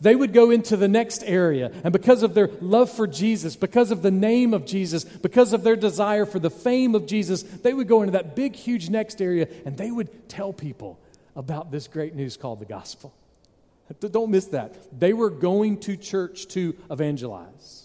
They 0.00 0.16
would 0.16 0.32
go 0.32 0.50
into 0.50 0.78
the 0.78 0.88
next 0.88 1.22
area, 1.24 1.70
and 1.84 1.92
because 1.92 2.22
of 2.22 2.32
their 2.32 2.48
love 2.62 2.90
for 2.90 3.06
Jesus, 3.06 3.54
because 3.54 3.90
of 3.90 4.00
the 4.00 4.10
name 4.10 4.54
of 4.54 4.64
Jesus, 4.64 5.04
because 5.04 5.52
of 5.52 5.62
their 5.62 5.76
desire 5.76 6.24
for 6.24 6.38
the 6.38 6.50
fame 6.50 6.94
of 6.94 7.06
Jesus, 7.06 7.42
they 7.42 7.74
would 7.74 7.86
go 7.88 8.00
into 8.00 8.12
that 8.12 8.34
big, 8.34 8.54
huge 8.54 8.88
next 8.88 9.20
area 9.20 9.46
and 9.64 9.76
they 9.76 9.90
would 9.90 10.28
tell 10.28 10.52
people 10.52 10.98
about 11.36 11.70
this 11.70 11.86
great 11.86 12.14
news 12.14 12.36
called 12.36 12.60
the 12.60 12.64
gospel. 12.64 13.14
Don't 14.00 14.30
miss 14.30 14.46
that. 14.46 14.74
They 14.98 15.12
were 15.12 15.30
going 15.30 15.78
to 15.80 15.96
church 15.96 16.48
to 16.48 16.74
evangelize. 16.90 17.83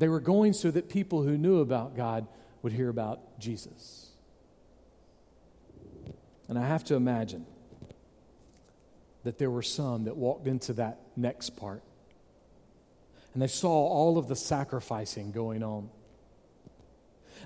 They 0.00 0.08
were 0.08 0.20
going 0.20 0.54
so 0.54 0.70
that 0.70 0.88
people 0.88 1.22
who 1.22 1.36
knew 1.36 1.60
about 1.60 1.94
God 1.94 2.26
would 2.62 2.72
hear 2.72 2.88
about 2.88 3.38
Jesus. 3.38 4.08
And 6.48 6.58
I 6.58 6.66
have 6.66 6.84
to 6.84 6.94
imagine 6.94 7.44
that 9.24 9.36
there 9.36 9.50
were 9.50 9.62
some 9.62 10.04
that 10.04 10.16
walked 10.16 10.46
into 10.46 10.72
that 10.72 11.00
next 11.16 11.50
part 11.50 11.82
and 13.34 13.42
they 13.42 13.46
saw 13.46 13.70
all 13.70 14.16
of 14.16 14.26
the 14.26 14.34
sacrificing 14.34 15.32
going 15.32 15.62
on. 15.62 15.90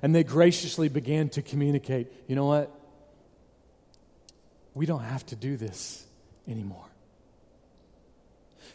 And 0.01 0.15
they 0.15 0.23
graciously 0.23 0.89
began 0.89 1.31
to 1.31 1.43
communicate 1.43 2.07
you 2.29 2.37
know 2.37 2.47
what? 2.47 2.71
We 4.75 4.87
don't 4.87 5.03
have 5.03 5.27
to 5.27 5.37
do 5.37 5.57
this 5.57 6.07
anymore. 6.47 6.87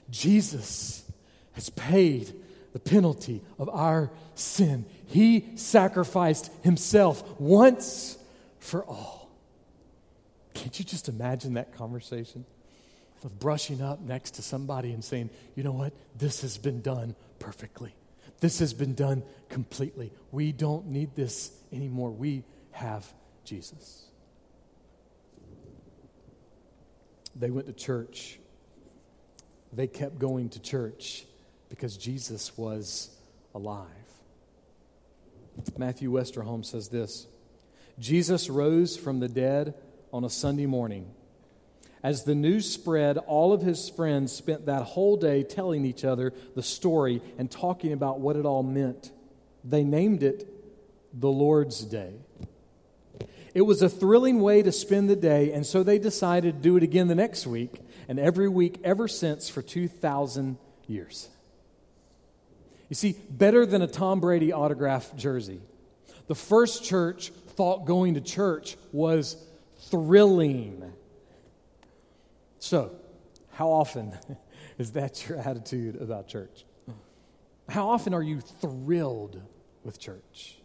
Jesus 0.09 1.09
has 1.53 1.69
paid 1.69 2.33
the 2.73 2.79
penalty 2.79 3.41
of 3.57 3.69
our 3.69 4.11
sin. 4.35 4.85
He 5.07 5.45
sacrificed 5.55 6.51
himself 6.63 7.39
once 7.39 8.17
for 8.59 8.83
all. 8.85 9.29
Can't 10.53 10.77
you 10.77 10.85
just 10.85 11.09
imagine 11.09 11.53
that 11.53 11.73
conversation? 11.75 12.45
Of 13.23 13.37
brushing 13.37 13.81
up 13.81 13.99
next 13.99 14.35
to 14.35 14.41
somebody 14.41 14.93
and 14.93 15.03
saying, 15.03 15.29
you 15.55 15.63
know 15.63 15.73
what? 15.73 15.91
This 16.17 16.41
has 16.41 16.57
been 16.57 16.81
done 16.81 17.15
perfectly. 17.37 17.93
This 18.39 18.59
has 18.59 18.73
been 18.73 18.93
done 18.93 19.23
completely. 19.49 20.13
We 20.31 20.53
don't 20.53 20.87
need 20.87 21.15
this 21.15 21.51
anymore. 21.73 22.11
We 22.11 22.43
have 22.71 23.11
Jesus. 23.43 24.05
They 27.35 27.49
went 27.49 27.67
to 27.67 27.73
church. 27.73 28.39
They 29.73 29.87
kept 29.87 30.17
going 30.17 30.49
to 30.49 30.61
church 30.61 31.25
because 31.69 31.97
Jesus 31.97 32.57
was 32.57 33.09
alive. 33.53 33.85
Matthew 35.77 36.11
Westerholm 36.11 36.65
says 36.65 36.89
this 36.89 37.27
Jesus 37.99 38.49
rose 38.49 38.97
from 38.97 39.19
the 39.19 39.27
dead 39.27 39.73
on 40.11 40.23
a 40.23 40.29
Sunday 40.29 40.65
morning. 40.65 41.13
As 42.01 42.23
the 42.23 42.35
news 42.35 42.71
spread, 42.71 43.17
all 43.17 43.51
of 43.51 43.61
his 43.61 43.89
friends 43.89 44.31
spent 44.31 44.67
that 44.67 44.83
whole 44.83 45.17
day 45.17 45.43
telling 45.43 45.83
each 45.83 46.05
other 46.05 46.33
the 46.55 46.63
story 46.63 47.21
and 47.37 47.51
talking 47.51 47.91
about 47.91 48.21
what 48.21 48.37
it 48.37 48.45
all 48.45 48.63
meant. 48.63 49.11
They 49.65 49.83
named 49.83 50.23
it 50.23 50.47
the 51.13 51.29
Lord's 51.29 51.81
Day. 51.81 52.13
It 53.53 53.63
was 53.63 53.81
a 53.81 53.89
thrilling 53.89 54.39
way 54.39 54.61
to 54.61 54.71
spend 54.71 55.09
the 55.09 55.15
day, 55.15 55.51
and 55.51 55.65
so 55.65 55.83
they 55.83 55.99
decided 55.99 56.55
to 56.55 56.61
do 56.61 56.77
it 56.77 56.83
again 56.83 57.07
the 57.07 57.15
next 57.15 57.45
week 57.45 57.81
and 58.07 58.19
every 58.19 58.47
week 58.47 58.79
ever 58.83 59.07
since 59.07 59.49
for 59.49 59.61
2,000 59.61 60.57
years. 60.87 61.27
You 62.89 62.95
see, 62.95 63.15
better 63.29 63.65
than 63.65 63.81
a 63.83 63.87
Tom 63.87 64.19
Brady 64.19 64.51
autograph 64.51 65.15
jersey. 65.15 65.61
The 66.27 66.35
first 66.35 66.83
church 66.83 67.29
thought 67.29 67.85
going 67.85 68.15
to 68.15 68.21
church 68.21 68.77
was 68.91 69.37
thrilling. 69.89 70.91
So, 72.57 72.91
how 73.51 73.69
often 73.69 74.17
is 74.77 74.93
that 74.93 75.27
your 75.27 75.37
attitude 75.37 76.01
about 76.01 76.27
church? 76.27 76.65
How 77.69 77.89
often 77.89 78.15
are 78.15 78.23
you 78.23 78.41
thrilled 78.41 79.39
with 79.83 79.99
church? 79.99 80.57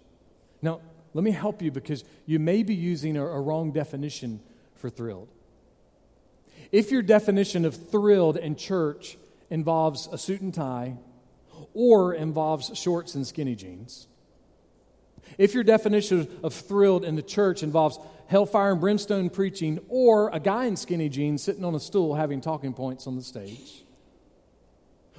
Now, 0.62 0.80
let 1.12 1.22
me 1.22 1.30
help 1.30 1.60
you 1.60 1.70
because 1.70 2.04
you 2.24 2.38
may 2.38 2.62
be 2.62 2.74
using 2.74 3.16
a, 3.18 3.24
a 3.24 3.40
wrong 3.40 3.70
definition 3.70 4.40
for 4.76 4.88
thrilled. 4.88 5.28
If 6.72 6.90
your 6.90 7.02
definition 7.02 7.66
of 7.66 7.90
thrilled 7.90 8.38
in 8.38 8.56
church 8.56 9.18
involves 9.50 10.08
a 10.10 10.16
suit 10.16 10.40
and 10.40 10.52
tie 10.52 10.96
or 11.74 12.14
involves 12.14 12.76
shorts 12.78 13.14
and 13.14 13.26
skinny 13.26 13.54
jeans, 13.54 14.06
if 15.38 15.54
your 15.54 15.64
definition 15.64 16.28
of 16.42 16.54
thrilled 16.54 17.04
in 17.04 17.16
the 17.16 17.22
church 17.22 17.62
involves 17.62 17.98
hellfire 18.26 18.72
and 18.72 18.80
brimstone 18.80 19.28
preaching 19.28 19.80
or 19.88 20.30
a 20.30 20.40
guy 20.40 20.66
in 20.66 20.76
skinny 20.76 21.08
jeans 21.08 21.42
sitting 21.42 21.64
on 21.64 21.74
a 21.74 21.80
stool 21.80 22.14
having 22.14 22.40
talking 22.40 22.72
points 22.72 23.06
on 23.06 23.16
the 23.16 23.22
stage, 23.22 23.84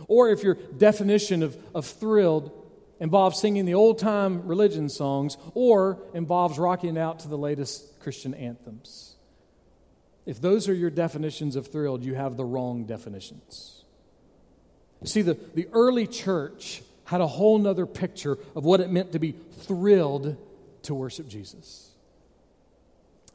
or 0.08 0.30
if 0.30 0.44
your 0.44 0.56
definition 0.56 1.44
of, 1.44 1.58
of 1.74 1.86
thrilled 1.86 2.52
involves 3.00 3.40
singing 3.40 3.66
the 3.66 3.74
old 3.74 4.00
time 4.00 4.46
religion 4.48 4.90
songs 4.90 5.38
or 5.54 6.00
involves 6.14 6.58
rocking 6.58 6.98
out 6.98 7.20
to 7.20 7.28
the 7.28 7.38
latest 7.38 8.00
Christian 8.00 8.34
anthems. 8.34 9.16
If 10.26 10.42
those 10.42 10.68
are 10.68 10.74
your 10.74 10.90
definitions 10.90 11.56
of 11.56 11.68
thrilled, 11.68 12.04
you 12.04 12.16
have 12.16 12.36
the 12.36 12.46
wrong 12.46 12.86
definitions. 12.86 13.85
See, 15.06 15.22
the, 15.22 15.38
the 15.54 15.68
early 15.72 16.08
church 16.08 16.82
had 17.06 17.22
a 17.22 17.28
whole 17.28 17.58
nother 17.58 17.86
picture 17.86 18.38
of 18.56 18.66
what 18.66 18.80
it 18.80 18.90
meant 18.90 19.12
to 19.12 19.20
be 19.20 19.36
thrilled 19.60 20.36
to 20.84 20.94
worship 20.94 21.28
Jesus. 21.28 21.92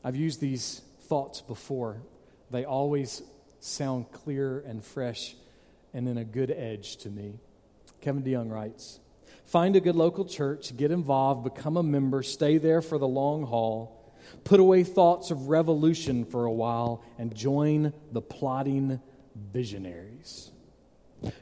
I've 0.03 0.17
used 0.17 0.41
these 0.41 0.83
thoughts 1.03 1.41
before. 1.41 1.99
They 2.51 2.65
always 2.65 3.23
sound 3.61 4.11
clear 4.13 4.61
and 4.67 4.85
fresh 4.85 5.35
and 5.93 6.07
then 6.07 6.19
a 6.19 6.25
good 6.25 6.51
edge 6.51 6.97
to 6.99 7.11
me. 7.11 7.39
Kevin 8.01 8.23
DeYoung 8.23 8.51
writes 8.51 8.99
Find 9.47 9.77
a 9.77 9.81
good 9.81 9.97
local 9.97 10.25
church, 10.25 10.77
get 10.77 10.91
involved, 10.91 11.45
become 11.45 11.77
a 11.77 11.83
member, 11.83 12.23
stay 12.23 12.59
there 12.59 12.81
for 12.81 12.99
the 12.99 13.09
long 13.09 13.45
haul, 13.45 14.15
put 14.45 14.61
away 14.61 14.85
thoughts 14.85 15.31
of 15.31 15.49
revolution 15.49 16.25
for 16.25 16.45
a 16.45 16.53
while, 16.53 17.05
and 17.19 17.35
join 17.35 17.93
the 18.13 18.21
plotting 18.21 19.01
visionaries. 19.53 20.51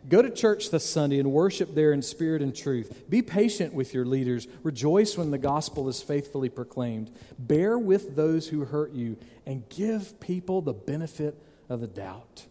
Go 0.09 0.23
to 0.23 0.31
church 0.31 0.71
this 0.71 0.89
Sunday 0.89 1.19
and 1.19 1.31
worship 1.31 1.75
there 1.75 1.93
in 1.93 2.03
spirit 2.03 2.43
and 2.43 2.55
truth. 2.55 3.05
Be 3.09 3.23
patient 3.23 3.75
with 3.75 3.95
your 3.95 4.05
leaders. 4.05 4.49
Rejoice 4.63 5.17
when 5.17 5.31
the 5.31 5.39
gospel 5.39 5.89
is 5.89 6.03
faithfully 6.03 6.49
proclaimed. 6.49 7.11
Bear 7.39 7.79
with 7.79 8.17
those 8.17 8.49
who 8.49 8.65
hurt 8.65 8.93
you 8.93 9.17
and 9.47 9.69
give 9.69 10.19
people 10.21 10.63
the 10.63 10.73
benefit 10.73 11.41
of 11.69 11.81
the 11.81 11.87
doubt. 11.87 12.47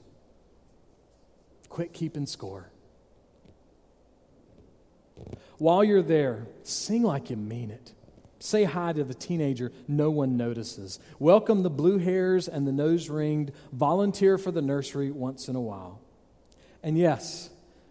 Quit 1.69 1.93
keeping 1.93 2.25
score. 2.25 2.71
While 5.57 5.83
you're 5.83 6.03
there, 6.03 6.47
sing 6.63 7.03
like 7.03 7.29
you 7.29 7.35
mean 7.35 7.71
it. 7.71 7.93
Say 8.39 8.65
hi 8.65 8.93
to 8.93 9.03
the 9.03 9.15
teenager 9.15 9.71
no 9.87 10.11
one 10.11 10.37
notices. 10.37 10.99
Welcome 11.17 11.63
the 11.63 11.69
blue 11.71 11.97
hairs 11.97 12.47
and 12.47 12.67
the 12.67 12.71
nose 12.71 13.09
ringed. 13.09 13.51
Volunteer 13.73 14.37
for 14.37 14.51
the 14.51 14.61
nursery 14.61 15.11
once 15.11 15.49
in 15.49 15.55
a 15.55 15.61
while. 15.61 15.99
And 16.87 16.97
yes, 16.97 17.49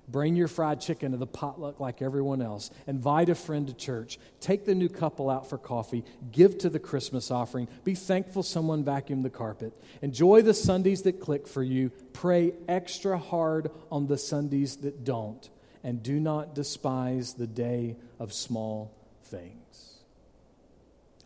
bring 0.08 0.36
your 0.36 0.48
fried 0.48 0.80
chicken 0.80 1.12
to 1.12 1.18
the 1.18 1.26
potluck 1.26 1.80
like 1.80 2.00
everyone 2.00 2.40
else. 2.40 2.70
Invite 2.86 3.28
a 3.28 3.34
friend 3.34 3.66
to 3.66 3.74
church. 3.74 4.18
Take 4.40 4.64
the 4.64 4.74
new 4.74 4.88
couple 4.88 5.28
out 5.28 5.50
for 5.50 5.58
coffee. 5.58 6.02
Give 6.32 6.56
to 6.56 6.70
the 6.70 6.78
Christmas 6.78 7.30
offering. 7.30 7.68
Be 7.84 7.94
thankful 7.94 8.42
someone 8.42 8.84
vacuumed 8.84 9.22
the 9.22 9.28
carpet. 9.28 9.74
Enjoy 10.00 10.40
the 10.40 10.54
Sundays 10.54 11.02
that 11.02 11.20
click 11.20 11.46
for 11.46 11.62
you. 11.62 11.90
Pray 12.14 12.54
extra 12.70 13.18
hard 13.18 13.70
on 13.92 14.06
the 14.06 14.16
Sundays 14.16 14.76
that 14.76 15.04
don't. 15.04 15.46
And 15.84 16.02
do 16.02 16.18
not 16.18 16.54
despise 16.54 17.34
the 17.34 17.46
day 17.46 17.96
of 18.18 18.32
small 18.32 18.96
things. 19.24 19.98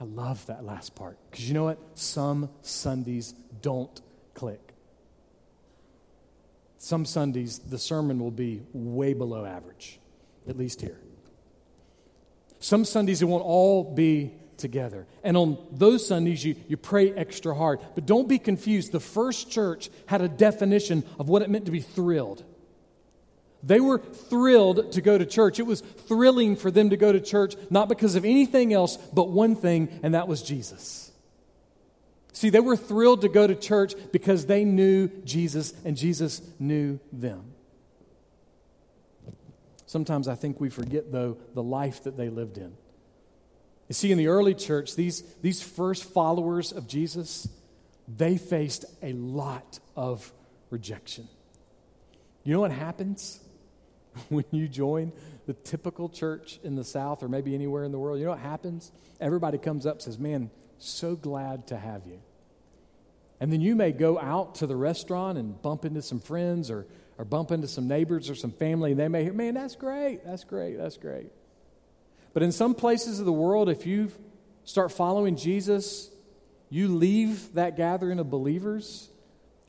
I 0.01 0.05
love 0.07 0.45
that 0.47 0.65
last 0.65 0.97
part 0.97 1.19
because 1.31 1.47
you 1.47 1.55
know 1.55 1.67
what? 1.67 1.79
Some 1.95 2.51
Sundays 2.63 3.33
don't 3.63 4.01
click. 4.35 4.75
Some 6.83 7.05
Sundays, 7.05 7.59
the 7.59 7.79
sermon 7.79 8.19
will 8.19 8.31
be 8.31 8.63
way 8.73 9.13
below 9.13 9.45
average, 9.45 10.01
at 10.49 10.57
least 10.57 10.81
here. 10.81 10.99
Some 12.59 12.87
Sundays, 12.87 13.21
it 13.21 13.27
won't 13.27 13.45
all 13.45 13.85
be 13.85 14.33
together. 14.57 15.07
And 15.23 15.37
on 15.37 15.59
those 15.71 16.09
Sundays, 16.09 16.43
you, 16.43 16.57
you 16.69 16.79
pray 16.79 17.13
extra 17.13 17.55
hard. 17.55 17.81
But 17.95 18.07
don't 18.07 18.29
be 18.29 18.39
confused. 18.39 18.93
The 18.93 19.01
first 19.01 19.51
church 19.51 19.91
had 20.07 20.23
a 20.23 20.29
definition 20.29 21.05
of 21.19 21.29
what 21.29 21.43
it 21.43 21.51
meant 21.51 21.67
to 21.67 21.71
be 21.71 21.83
thrilled. 21.83 22.45
They 23.63 23.81
were 23.81 23.99
thrilled 23.99 24.93
to 24.93 25.03
go 25.03 25.19
to 25.19 25.27
church. 25.27 25.59
It 25.59 25.67
was 25.67 25.83
thrilling 25.83 26.57
for 26.57 26.71
them 26.71 26.89
to 26.91 26.97
go 26.97 27.13
to 27.13 27.21
church, 27.21 27.57
not 27.69 27.91
because 27.91 28.15
of 28.15 28.25
anything 28.25 28.73
else, 28.73 28.97
but 28.97 29.29
one 29.29 29.55
thing, 29.55 30.01
and 30.03 30.15
that 30.15 30.29
was 30.29 30.41
Jesus. 30.43 31.10
See, 32.33 32.51
they 32.51 32.61
were 32.61 32.77
thrilled 32.77 33.23
to 33.23 33.29
go 33.29 33.47
to 33.47 33.55
church 33.55 33.95
because 34.13 34.47
they 34.47 34.65
knew 34.65 35.09
Jesus 35.25 35.75
and 35.85 35.97
Jesus 35.97 36.43
knew 36.59 37.01
them. 37.13 37.53
Sometimes 39.87 40.29
I 40.29 40.37
think 40.37 40.61
we 40.61 40.71
forget, 40.71 41.11
though, 41.11 41.37
the 41.55 41.63
life 41.63 42.05
that 42.05 42.17
they 42.17 42.29
lived 42.29 42.59
in. 42.59 42.73
You 43.89 43.95
see, 43.95 44.13
in 44.13 44.19
the 44.19 44.29
early 44.29 44.55
church, 44.55 44.95
these, 44.95 45.23
these 45.43 45.61
first 45.61 46.05
followers 46.05 46.71
of 46.71 46.87
Jesus, 46.87 47.49
they 48.07 48.37
faced 48.37 48.85
a 49.03 49.13
lot 49.15 49.81
of 49.97 50.33
rejection. 50.71 51.27
You 52.45 52.55
know 52.55 52.61
what 52.61 52.71
happens 52.71 53.41
when 54.29 54.45
you 54.53 54.69
join 54.69 55.13
the 55.47 55.55
typical 55.55 56.09
church 56.09 56.61
in 56.63 56.77
the 56.77 56.85
South 56.85 57.25
or 57.25 57.29
maybe 57.29 57.53
anywhere 57.53 57.83
in 57.83 57.91
the 57.91 57.99
world? 57.99 58.21
You 58.21 58.27
know 58.27 58.31
what 58.31 58.39
happens? 58.41 58.93
Everybody 59.21 59.59
comes 59.59 59.87
up 59.87 60.01
says, 60.01 60.19
Man, 60.19 60.51
so 60.85 61.15
glad 61.17 61.69
to 61.69 61.77
have 61.77 62.07
you. 62.07 62.21
And 63.41 63.53
then 63.53 63.61
you 63.61 63.75
may 63.75 63.93
go 63.93 64.19
out 64.19 64.57
to 64.57 64.67
the 64.67 64.77
restaurant 64.77 65.39
and 65.39 65.61
bump 65.61 65.85
into 65.85 66.03
some 66.03 66.21
friends 66.21 66.71
or, 66.71 66.87
or 67.17 67.25
bump 67.25 67.51
into 67.51 67.69
some 67.69 67.89
neighbors 67.89 68.29
or 68.29 68.35
some 68.35 68.53
family, 68.53 68.91
and 68.91 69.01
they 69.01 69.09
may 69.09 69.25
hear, 69.25 69.33
man, 69.33 69.55
that's 69.55 69.77
great, 69.77 70.25
that's 70.25 70.45
great, 70.45 70.77
that's 70.77 70.99
great. 70.99 71.33
But 72.35 72.43
in 72.43 72.53
some 72.53 72.75
places 72.75 73.19
of 73.19 73.27
the 73.27 73.33
world, 73.33 73.69
if 73.69 73.87
you 73.87 74.13
start 74.65 74.93
following 74.93 75.37
Jesus, 75.37 76.11
you 76.69 76.89
leave 76.89 77.55
that 77.55 77.77
gathering 77.77 78.19
of 78.19 78.31
believers, 78.31 79.09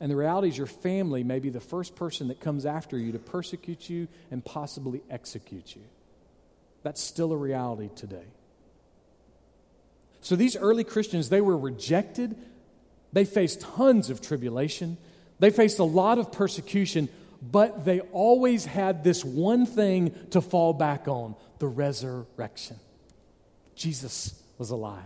and 0.00 0.10
the 0.10 0.16
reality 0.16 0.48
is 0.48 0.58
your 0.58 0.66
family 0.66 1.24
may 1.24 1.38
be 1.38 1.48
the 1.48 1.60
first 1.60 1.96
person 1.96 2.28
that 2.28 2.40
comes 2.40 2.66
after 2.66 2.98
you 2.98 3.12
to 3.12 3.18
persecute 3.18 3.88
you 3.88 4.06
and 4.30 4.44
possibly 4.44 5.02
execute 5.10 5.74
you. 5.74 5.82
That's 6.82 7.00
still 7.00 7.32
a 7.32 7.36
reality 7.36 7.88
today. 7.94 8.26
So 10.22 10.36
these 10.36 10.56
early 10.56 10.84
Christians, 10.84 11.28
they 11.28 11.40
were 11.40 11.58
rejected. 11.58 12.36
They 13.12 13.24
faced 13.24 13.60
tons 13.60 14.08
of 14.08 14.22
tribulation. 14.22 14.96
They 15.40 15.50
faced 15.50 15.80
a 15.80 15.84
lot 15.84 16.18
of 16.18 16.32
persecution, 16.32 17.08
but 17.42 17.84
they 17.84 18.00
always 18.00 18.64
had 18.64 19.02
this 19.02 19.24
one 19.24 19.66
thing 19.66 20.14
to 20.30 20.40
fall 20.40 20.72
back 20.72 21.08
on 21.08 21.34
the 21.58 21.66
resurrection. 21.66 22.76
Jesus 23.74 24.40
was 24.58 24.70
alive. 24.70 25.02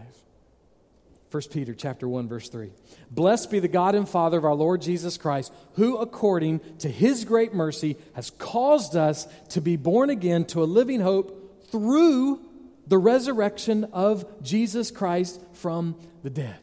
1 1.30 1.42
Peter 1.50 1.75
chapter 1.75 2.06
1 2.06 2.28
verse 2.28 2.49
3. 2.49 2.70
Blessed 3.11 3.50
be 3.50 3.58
the 3.58 3.68
God 3.68 3.94
and 3.94 4.08
Father 4.08 4.38
of 4.38 4.44
our 4.44 4.54
Lord 4.54 4.82
Jesus 4.82 5.16
Christ, 5.16 5.52
who 5.75 5.96
according 5.96 6.61
to 6.78 6.90
his 6.90 7.25
great 7.25 7.54
mercy 7.54 7.96
has 8.14 8.30
caused 8.30 8.96
us 8.96 9.26
to 9.50 9.61
be 9.61 9.76
born 9.76 10.11
again 10.11 10.44
to 10.46 10.62
a 10.62 10.64
living 10.64 11.00
hope 11.00 11.66
through 11.70 12.40
the 12.87 12.99
resurrection 12.99 13.85
of 13.93 14.43
Jesus 14.43 14.90
Christ 14.90 15.40
from 15.55 15.97
the 16.23 16.31
dead. 16.31 16.59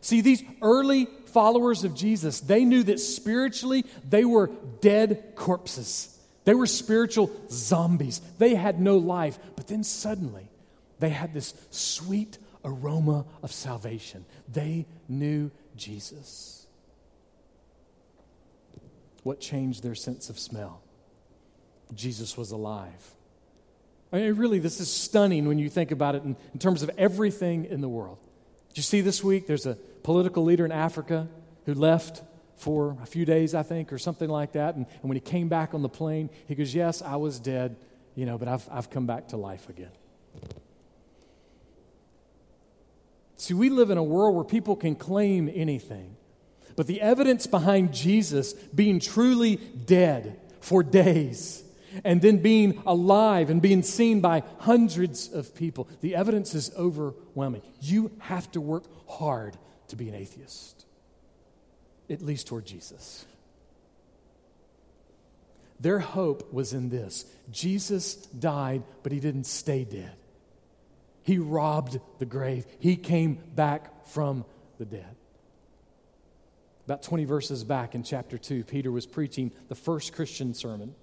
See, 0.00 0.20
these 0.20 0.42
early 0.62 1.08
followers 1.26 1.84
of 1.84 1.94
Jesus, 1.94 2.40
they 2.40 2.64
knew 2.64 2.82
that 2.84 3.00
spiritually 3.00 3.84
they 4.08 4.24
were 4.24 4.50
dead 4.80 5.32
corpses. 5.34 6.16
They 6.44 6.54
were 6.54 6.66
spiritual 6.66 7.30
zombies. 7.50 8.20
They 8.38 8.54
had 8.54 8.80
no 8.80 8.98
life. 8.98 9.38
But 9.56 9.66
then 9.66 9.82
suddenly, 9.82 10.48
they 11.00 11.08
had 11.08 11.34
this 11.34 11.54
sweet 11.70 12.38
aroma 12.64 13.24
of 13.42 13.52
salvation. 13.52 14.24
They 14.52 14.86
knew 15.08 15.50
Jesus. 15.76 16.66
What 19.24 19.40
changed 19.40 19.82
their 19.82 19.96
sense 19.96 20.30
of 20.30 20.38
smell? 20.38 20.82
Jesus 21.94 22.36
was 22.36 22.52
alive. 22.52 23.15
I 24.12 24.18
mean, 24.18 24.34
really, 24.34 24.58
this 24.58 24.80
is 24.80 24.90
stunning 24.90 25.46
when 25.48 25.58
you 25.58 25.68
think 25.68 25.90
about 25.90 26.14
it 26.14 26.22
in, 26.22 26.36
in 26.52 26.58
terms 26.58 26.82
of 26.82 26.90
everything 26.96 27.64
in 27.64 27.80
the 27.80 27.88
world. 27.88 28.18
Did 28.68 28.78
you 28.78 28.82
see 28.82 29.00
this 29.00 29.22
week? 29.22 29.46
There's 29.46 29.66
a 29.66 29.74
political 30.02 30.44
leader 30.44 30.64
in 30.64 30.72
Africa 30.72 31.28
who 31.64 31.74
left 31.74 32.22
for 32.56 32.96
a 33.02 33.06
few 33.06 33.24
days, 33.24 33.54
I 33.54 33.62
think, 33.62 33.92
or 33.92 33.98
something 33.98 34.28
like 34.28 34.52
that. 34.52 34.76
And, 34.76 34.86
and 34.86 35.02
when 35.02 35.16
he 35.16 35.20
came 35.20 35.48
back 35.48 35.74
on 35.74 35.82
the 35.82 35.88
plane, 35.88 36.30
he 36.46 36.54
goes, 36.54 36.74
Yes, 36.74 37.02
I 37.02 37.16
was 37.16 37.38
dead, 37.38 37.76
you 38.14 38.26
know, 38.26 38.38
but 38.38 38.48
I've, 38.48 38.66
I've 38.70 38.90
come 38.90 39.06
back 39.06 39.28
to 39.28 39.36
life 39.36 39.68
again. 39.68 39.90
See, 43.36 43.54
we 43.54 43.68
live 43.68 43.90
in 43.90 43.98
a 43.98 44.02
world 44.02 44.34
where 44.34 44.44
people 44.44 44.76
can 44.76 44.94
claim 44.94 45.50
anything. 45.54 46.16
But 46.74 46.86
the 46.86 47.00
evidence 47.00 47.46
behind 47.46 47.92
Jesus 47.92 48.52
being 48.52 49.00
truly 49.00 49.56
dead 49.56 50.38
for 50.60 50.82
days 50.82 51.62
and 52.04 52.20
then 52.20 52.38
being 52.38 52.82
alive 52.86 53.50
and 53.50 53.62
being 53.62 53.82
seen 53.82 54.20
by 54.20 54.42
hundreds 54.58 55.32
of 55.32 55.54
people, 55.54 55.88
the 56.00 56.14
evidence 56.14 56.54
is 56.54 56.72
overwhelming. 56.76 57.62
You 57.80 58.10
have 58.18 58.50
to 58.52 58.60
work 58.60 58.84
hard 59.08 59.56
to 59.88 59.96
be 59.96 60.08
an 60.08 60.14
atheist, 60.14 60.84
at 62.10 62.22
least 62.22 62.46
toward 62.46 62.66
Jesus. 62.66 63.24
Their 65.78 65.98
hope 65.98 66.52
was 66.52 66.72
in 66.72 66.88
this 66.88 67.26
Jesus 67.50 68.14
died, 68.14 68.82
but 69.02 69.12
he 69.12 69.20
didn't 69.20 69.44
stay 69.44 69.84
dead. 69.84 70.14
He 71.22 71.38
robbed 71.38 71.98
the 72.18 72.26
grave, 72.26 72.66
he 72.78 72.96
came 72.96 73.38
back 73.54 74.06
from 74.08 74.44
the 74.78 74.84
dead. 74.84 75.16
About 76.84 77.02
20 77.02 77.24
verses 77.24 77.64
back 77.64 77.96
in 77.96 78.04
chapter 78.04 78.38
2, 78.38 78.62
Peter 78.62 78.92
was 78.92 79.06
preaching 79.06 79.50
the 79.68 79.74
first 79.74 80.12
Christian 80.12 80.54
sermon. 80.54 80.94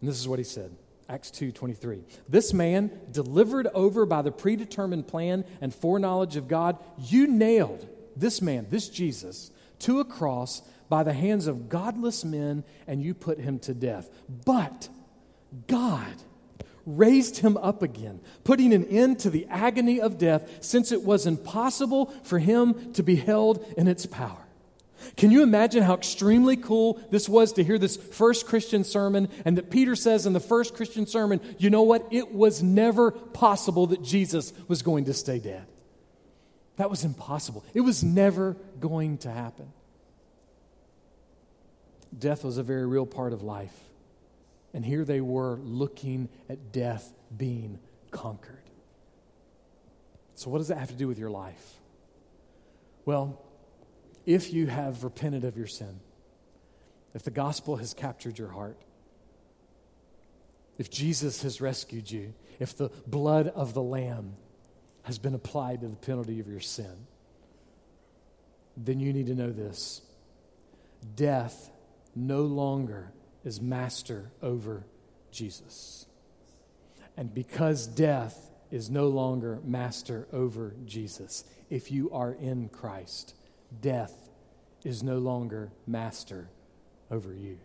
And 0.00 0.08
this 0.08 0.18
is 0.18 0.28
what 0.28 0.38
he 0.38 0.44
said. 0.44 0.74
Acts 1.08 1.30
2:23. 1.30 2.04
This 2.28 2.52
man 2.52 2.90
delivered 3.10 3.66
over 3.74 4.06
by 4.06 4.22
the 4.22 4.30
predetermined 4.30 5.08
plan 5.08 5.44
and 5.60 5.74
foreknowledge 5.74 6.36
of 6.36 6.46
God, 6.46 6.78
you 6.98 7.26
nailed 7.26 7.88
this 8.16 8.40
man, 8.40 8.66
this 8.70 8.88
Jesus, 8.88 9.50
to 9.80 9.98
a 9.98 10.04
cross 10.04 10.62
by 10.88 11.02
the 11.02 11.12
hands 11.12 11.46
of 11.46 11.68
godless 11.68 12.24
men 12.24 12.64
and 12.86 13.02
you 13.02 13.14
put 13.14 13.38
him 13.38 13.58
to 13.60 13.74
death. 13.74 14.08
But 14.44 14.88
God 15.66 16.14
raised 16.86 17.38
him 17.38 17.56
up 17.56 17.82
again, 17.82 18.20
putting 18.44 18.72
an 18.72 18.84
end 18.84 19.18
to 19.20 19.30
the 19.30 19.46
agony 19.46 20.00
of 20.00 20.18
death 20.18 20.64
since 20.64 20.92
it 20.92 21.02
was 21.02 21.26
impossible 21.26 22.06
for 22.22 22.38
him 22.38 22.92
to 22.92 23.02
be 23.02 23.16
held 23.16 23.64
in 23.76 23.88
its 23.88 24.06
power. 24.06 24.46
Can 25.16 25.30
you 25.30 25.42
imagine 25.42 25.82
how 25.82 25.94
extremely 25.94 26.56
cool 26.56 27.00
this 27.10 27.28
was 27.28 27.52
to 27.54 27.64
hear 27.64 27.78
this 27.78 27.96
first 27.96 28.46
Christian 28.46 28.84
sermon? 28.84 29.28
And 29.44 29.58
that 29.58 29.70
Peter 29.70 29.96
says 29.96 30.26
in 30.26 30.32
the 30.32 30.40
first 30.40 30.74
Christian 30.74 31.06
sermon, 31.06 31.40
you 31.58 31.70
know 31.70 31.82
what? 31.82 32.06
It 32.10 32.34
was 32.34 32.62
never 32.62 33.10
possible 33.10 33.88
that 33.88 34.02
Jesus 34.02 34.52
was 34.68 34.82
going 34.82 35.06
to 35.06 35.14
stay 35.14 35.38
dead. 35.38 35.66
That 36.76 36.90
was 36.90 37.04
impossible. 37.04 37.64
It 37.74 37.82
was 37.82 38.02
never 38.02 38.56
going 38.80 39.18
to 39.18 39.30
happen. 39.30 39.72
Death 42.16 42.44
was 42.44 42.58
a 42.58 42.62
very 42.62 42.86
real 42.86 43.06
part 43.06 43.32
of 43.32 43.42
life. 43.42 43.78
And 44.72 44.84
here 44.84 45.04
they 45.04 45.20
were 45.20 45.56
looking 45.62 46.28
at 46.48 46.72
death 46.72 47.12
being 47.36 47.78
conquered. 48.10 48.56
So, 50.34 50.48
what 50.48 50.58
does 50.58 50.68
that 50.68 50.78
have 50.78 50.88
to 50.88 50.94
do 50.94 51.06
with 51.06 51.18
your 51.18 51.30
life? 51.30 51.74
Well, 53.04 53.42
if 54.26 54.52
you 54.52 54.66
have 54.66 55.04
repented 55.04 55.44
of 55.44 55.56
your 55.56 55.66
sin, 55.66 56.00
if 57.14 57.22
the 57.22 57.30
gospel 57.30 57.76
has 57.76 57.94
captured 57.94 58.38
your 58.38 58.48
heart, 58.48 58.78
if 60.78 60.90
Jesus 60.90 61.42
has 61.42 61.60
rescued 61.60 62.10
you, 62.10 62.32
if 62.58 62.76
the 62.76 62.90
blood 63.06 63.48
of 63.48 63.74
the 63.74 63.82
Lamb 63.82 64.36
has 65.02 65.18
been 65.18 65.34
applied 65.34 65.80
to 65.80 65.88
the 65.88 65.96
penalty 65.96 66.40
of 66.40 66.48
your 66.48 66.60
sin, 66.60 67.06
then 68.76 69.00
you 69.00 69.12
need 69.12 69.26
to 69.26 69.34
know 69.34 69.50
this 69.50 70.02
death 71.14 71.70
no 72.14 72.42
longer 72.42 73.12
is 73.44 73.60
master 73.60 74.30
over 74.42 74.84
Jesus. 75.30 76.06
And 77.16 77.32
because 77.32 77.86
death 77.86 78.50
is 78.70 78.90
no 78.90 79.08
longer 79.08 79.60
master 79.64 80.28
over 80.32 80.74
Jesus, 80.84 81.44
if 81.68 81.90
you 81.90 82.10
are 82.10 82.32
in 82.32 82.68
Christ, 82.68 83.34
death 83.80 84.30
is 84.84 85.02
no 85.02 85.18
longer 85.18 85.70
master 85.86 86.48
over 87.10 87.34
you. 87.34 87.58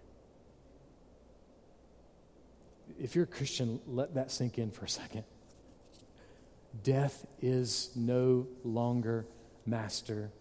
If 3.00 3.15
you're 3.15 3.24
a 3.24 3.28
Christian, 3.28 3.80
let 3.88 4.13
that 4.15 4.32
sink 4.32 4.58
in 4.58 4.72
for 4.72 4.86
a 4.86 4.89
second. 4.89 5.24
Death 6.84 7.26
is 7.41 7.89
no 7.96 8.48
longer 8.63 9.26
master 9.65 10.32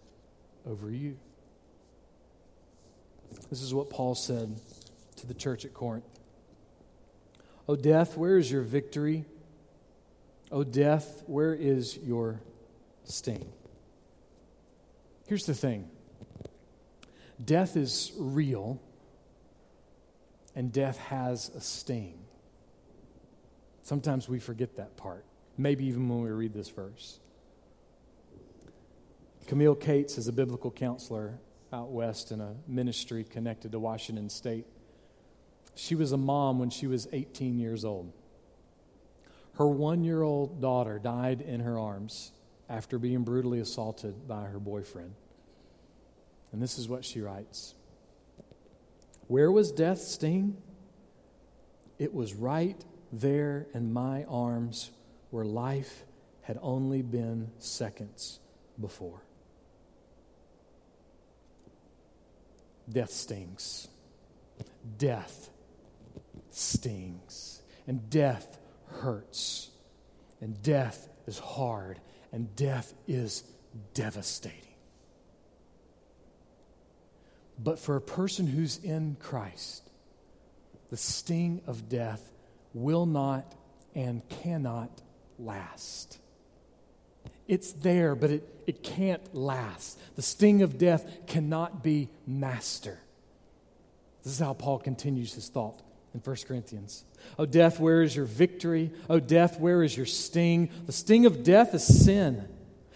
over 0.66 0.90
you. 0.90 1.16
This 3.50 3.62
is 3.62 3.74
what 3.74 3.90
Paul 3.90 4.14
said 4.14 4.56
to 5.16 5.26
the 5.26 5.34
church 5.34 5.64
at 5.64 5.74
Corinth. 5.74 6.04
O 7.68 7.76
death, 7.76 8.16
where 8.16 8.38
is 8.38 8.50
your 8.50 8.62
victory? 8.62 9.24
O 10.52 10.64
death, 10.64 11.22
where 11.26 11.54
is 11.54 11.96
your 11.98 12.40
sting? 13.04 13.50
Here's 15.26 15.46
the 15.46 15.54
thing 15.54 15.90
death 17.42 17.76
is 17.76 18.12
real, 18.16 18.80
and 20.54 20.72
death 20.72 20.98
has 20.98 21.50
a 21.50 21.60
sting. 21.60 22.18
Sometimes 23.82 24.28
we 24.28 24.38
forget 24.38 24.76
that 24.76 24.96
part, 24.96 25.24
maybe 25.58 25.84
even 25.86 26.08
when 26.08 26.22
we 26.22 26.30
read 26.30 26.54
this 26.54 26.68
verse. 26.68 27.18
Camille 29.46 29.74
Cates 29.74 30.16
is 30.16 30.26
a 30.26 30.32
biblical 30.32 30.70
counselor 30.70 31.38
out 31.70 31.90
west 31.90 32.32
in 32.32 32.40
a 32.40 32.54
ministry 32.66 33.24
connected 33.24 33.72
to 33.72 33.78
Washington 33.78 34.30
State. 34.30 34.66
She 35.74 35.94
was 35.94 36.12
a 36.12 36.16
mom 36.16 36.58
when 36.58 36.70
she 36.70 36.86
was 36.86 37.08
18 37.12 37.58
years 37.58 37.84
old. 37.84 38.12
Her 39.54 39.66
one 39.66 40.02
year 40.02 40.22
old 40.22 40.62
daughter 40.62 40.98
died 40.98 41.40
in 41.40 41.60
her 41.60 41.78
arms 41.78 42.32
after 42.68 42.98
being 42.98 43.22
brutally 43.22 43.60
assaulted 43.60 44.26
by 44.26 44.44
her 44.44 44.58
boyfriend. 44.58 45.14
And 46.52 46.62
this 46.62 46.78
is 46.78 46.88
what 46.88 47.04
she 47.04 47.20
writes 47.20 47.74
Where 49.28 49.50
was 49.50 49.72
death's 49.72 50.06
sting? 50.06 50.56
It 51.98 52.12
was 52.12 52.34
right 52.34 52.82
there 53.12 53.66
in 53.74 53.92
my 53.92 54.24
arms 54.24 54.90
where 55.30 55.44
life 55.44 56.04
had 56.42 56.58
only 56.60 57.02
been 57.02 57.50
seconds 57.58 58.40
before. 58.80 59.22
Death 62.90 63.10
stings. 63.10 63.88
Death 64.98 65.50
stings. 66.50 67.62
And 67.86 68.10
death 68.10 68.58
hurts. 69.00 69.70
And 70.40 70.62
death 70.62 71.08
is 71.26 71.38
hard 71.38 72.00
and 72.34 72.54
death 72.56 72.92
is 73.06 73.44
devastating. 73.94 74.58
But 77.56 77.78
for 77.78 77.94
a 77.94 78.00
person 78.00 78.48
who's 78.48 78.76
in 78.78 79.16
Christ, 79.20 79.88
the 80.90 80.96
sting 80.96 81.62
of 81.68 81.88
death 81.88 82.32
will 82.74 83.06
not 83.06 83.54
and 83.94 84.20
cannot 84.42 85.00
last. 85.38 86.18
It's 87.46 87.70
there, 87.70 88.16
but 88.16 88.32
it, 88.32 88.48
it 88.66 88.82
can't 88.82 89.32
last. 89.32 90.00
The 90.16 90.22
sting 90.22 90.62
of 90.62 90.76
death 90.76 91.06
cannot 91.28 91.84
be 91.84 92.08
master. 92.26 92.98
This 94.24 94.32
is 94.32 94.38
how 94.40 94.54
Paul 94.54 94.80
continues 94.80 95.34
his 95.34 95.48
thought 95.48 95.80
in 96.14 96.20
1 96.20 96.36
Corinthians. 96.46 97.04
Oh, 97.38 97.44
death, 97.44 97.80
where 97.80 98.02
is 98.02 98.14
your 98.14 98.24
victory? 98.24 98.92
Oh, 99.10 99.18
death, 99.18 99.58
where 99.58 99.82
is 99.82 99.96
your 99.96 100.06
sting? 100.06 100.70
The 100.86 100.92
sting 100.92 101.26
of 101.26 101.42
death 101.42 101.74
is 101.74 101.84
sin, 101.84 102.48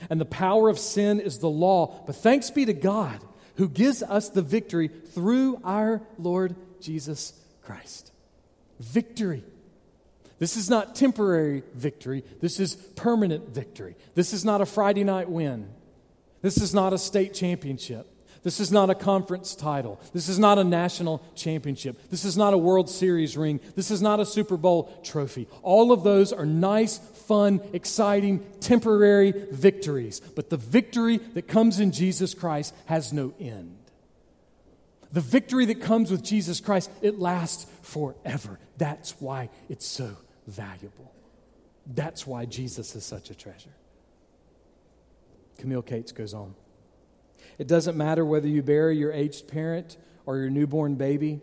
and 0.09 0.21
the 0.21 0.25
power 0.25 0.69
of 0.69 0.79
sin 0.79 1.19
is 1.21 1.39
the 1.39 1.51
law. 1.51 2.05
But 2.07 2.17
thanks 2.17 2.51
be 2.51 2.65
to 2.65 2.73
God 2.73 3.21
who 3.57 3.69
gives 3.69 4.03
us 4.05 4.31
the 4.31 4.43
victory 4.43 4.87
through 4.89 5.61
our 5.65 6.01
Lord 6.17 6.55
Jesus 6.81 7.33
Christ. 7.63 8.13
Victory. 8.79 9.43
This 10.39 10.57
is 10.57 10.71
not 10.71 10.95
temporary 10.95 11.65
victory. 11.75 12.23
This 12.41 12.61
is 12.61 12.77
permanent 12.77 13.49
victory. 13.49 13.97
This 14.15 14.33
is 14.33 14.45
not 14.45 14.61
a 14.61 14.67
Friday 14.67 15.03
night 15.03 15.29
win. 15.29 15.69
This 16.41 16.59
is 16.59 16.73
not 16.73 16.93
a 16.93 16.99
state 16.99 17.35
championship. 17.35 18.07
This 18.49 18.61
is 18.61 18.73
not 18.73 18.89
a 18.89 18.95
conference 18.95 19.55
title. 19.55 20.01
This 20.15 20.27
is 20.27 20.39
not 20.39 20.57
a 20.57 20.65
national 20.65 21.23
championship. 21.35 22.01
This 22.09 22.25
is 22.25 22.35
not 22.35 22.55
a 22.55 22.57
World 22.57 22.89
Series 22.89 23.37
ring. 23.37 23.61
This 23.77 23.91
is 23.91 24.01
not 24.01 24.21
a 24.21 24.25
Super 24.25 24.57
Bowl 24.57 24.91
trophy. 25.05 25.47
All 25.61 25.93
of 25.93 26.03
those 26.03 26.33
are 26.33 26.47
nice, 26.47 26.97
fun, 26.97 27.61
exciting, 27.75 28.43
temporary 28.61 29.33
victories. 29.51 30.21
But 30.21 30.49
the 30.49 30.57
victory 30.57 31.19
that 31.19 31.47
comes 31.47 31.79
in 31.79 31.93
Jesus 31.93 32.33
Christ 32.33 32.75
has 32.87 33.13
no 33.13 33.35
end. 33.39 33.77
The 35.13 35.21
victory 35.21 35.67
that 35.67 35.83
comes 35.83 36.11
with 36.11 36.25
Jesus 36.25 36.59
Christ, 36.59 36.91
it 37.03 37.19
lasts 37.19 37.67
forever. 37.83 38.59
That's 38.79 39.11
why 39.21 39.51
it's 39.69 39.87
so 39.87 40.17
valuable. 40.47 41.13
That's 41.87 42.27
why 42.27 42.47
Jesus 42.47 42.97
is 42.97 43.05
such 43.05 43.29
a 43.29 43.35
treasure. 43.35 43.77
Camille 45.59 45.83
Cates 45.83 46.13
goes 46.13 46.33
on. 46.33 46.55
It 47.59 47.67
doesn't 47.67 47.97
matter 47.97 48.25
whether 48.25 48.49
you 48.49 48.63
bury 48.63 48.97
your 48.97 49.13
aged 49.13 49.49
parent 49.49 49.97
or 50.27 50.39
your 50.39 50.51
newborn 50.51 50.95
baby. 50.95 51.41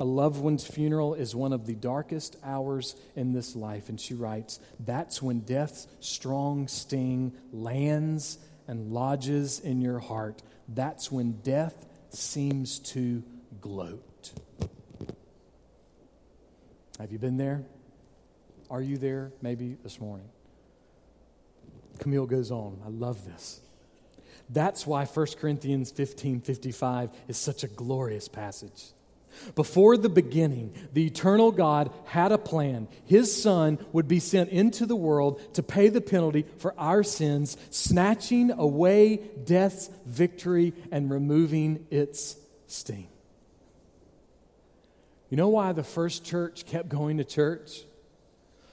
A 0.00 0.04
loved 0.04 0.40
one's 0.40 0.66
funeral 0.66 1.14
is 1.14 1.34
one 1.34 1.52
of 1.52 1.66
the 1.66 1.74
darkest 1.74 2.36
hours 2.42 2.96
in 3.14 3.32
this 3.32 3.54
life. 3.54 3.88
And 3.88 4.00
she 4.00 4.14
writes, 4.14 4.58
That's 4.80 5.20
when 5.20 5.40
death's 5.40 5.86
strong 6.00 6.66
sting 6.66 7.32
lands 7.52 8.38
and 8.66 8.92
lodges 8.92 9.60
in 9.60 9.80
your 9.80 9.98
heart. 9.98 10.42
That's 10.66 11.12
when 11.12 11.32
death 11.42 11.86
seems 12.08 12.78
to 12.78 13.22
gloat. 13.60 14.32
Have 16.98 17.12
you 17.12 17.18
been 17.18 17.36
there? 17.36 17.64
Are 18.70 18.80
you 18.80 18.96
there? 18.96 19.32
Maybe 19.42 19.76
this 19.82 20.00
morning. 20.00 20.28
Camille 21.98 22.26
goes 22.26 22.50
on. 22.50 22.80
I 22.84 22.88
love 22.88 23.26
this. 23.26 23.60
That's 24.52 24.86
why 24.86 25.04
1 25.06 25.26
Corinthians 25.40 25.90
15 25.90 26.40
55 26.40 27.10
is 27.28 27.36
such 27.36 27.64
a 27.64 27.68
glorious 27.68 28.28
passage. 28.28 28.92
Before 29.54 29.96
the 29.96 30.10
beginning, 30.10 30.74
the 30.92 31.06
eternal 31.06 31.52
God 31.52 31.90
had 32.04 32.32
a 32.32 32.38
plan. 32.38 32.86
His 33.06 33.34
Son 33.34 33.78
would 33.92 34.06
be 34.06 34.20
sent 34.20 34.50
into 34.50 34.84
the 34.84 34.96
world 34.96 35.40
to 35.54 35.62
pay 35.62 35.88
the 35.88 36.02
penalty 36.02 36.44
for 36.58 36.74
our 36.78 37.02
sins, 37.02 37.56
snatching 37.70 38.50
away 38.50 39.16
death's 39.44 39.88
victory 40.04 40.74
and 40.90 41.10
removing 41.10 41.86
its 41.90 42.36
sting. 42.66 43.08
You 45.30 45.38
know 45.38 45.48
why 45.48 45.72
the 45.72 45.82
first 45.82 46.26
church 46.26 46.66
kept 46.66 46.90
going 46.90 47.16
to 47.16 47.24
church? 47.24 47.80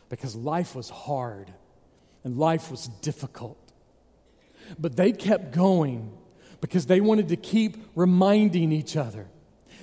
Because 0.09 0.35
life 0.35 0.75
was 0.75 0.89
hard 0.89 1.53
and 2.25 2.37
life 2.37 2.69
was 2.69 2.87
difficult. 3.01 3.57
But 4.77 4.95
they 4.95 5.11
kept 5.11 5.53
going 5.53 6.11
because 6.61 6.85
they 6.85 7.01
wanted 7.01 7.29
to 7.29 7.35
keep 7.35 7.77
reminding 7.95 8.71
each 8.71 8.97
other 8.97 9.27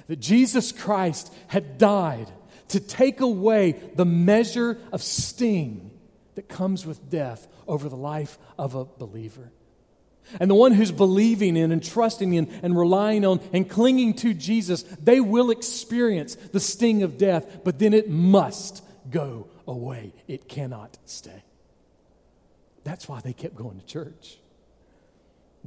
that 0.08 0.20
Jesus 0.20 0.72
Christ 0.72 1.32
had 1.48 1.78
died 1.78 2.30
to 2.68 2.80
take 2.80 3.20
away 3.20 3.72
the 3.94 4.04
measure 4.04 4.78
of 4.92 5.02
sting 5.02 5.90
that 6.34 6.48
comes 6.48 6.84
with 6.84 7.10
death 7.10 7.48
over 7.66 7.88
the 7.88 7.96
life 7.96 8.38
of 8.58 8.74
a 8.74 8.84
believer. 8.84 9.50
And 10.40 10.50
the 10.50 10.56
one 10.56 10.72
who's 10.72 10.90
believing 10.90 11.56
in 11.56 11.70
and 11.70 11.82
trusting 11.82 12.34
in 12.34 12.48
and 12.62 12.76
relying 12.76 13.24
on 13.24 13.40
and 13.52 13.68
clinging 13.68 14.14
to 14.14 14.34
Jesus, 14.34 14.82
they 14.82 15.20
will 15.20 15.50
experience 15.50 16.34
the 16.34 16.60
sting 16.60 17.02
of 17.04 17.16
death, 17.16 17.60
but 17.64 17.78
then 17.78 17.94
it 17.94 18.10
must 18.10 18.82
go 19.08 19.48
away. 19.68 20.12
It 20.26 20.48
cannot 20.48 20.98
stay. 21.04 21.44
That's 22.82 23.08
why 23.08 23.20
they 23.20 23.32
kept 23.32 23.54
going 23.54 23.78
to 23.78 23.86
church. 23.86 24.38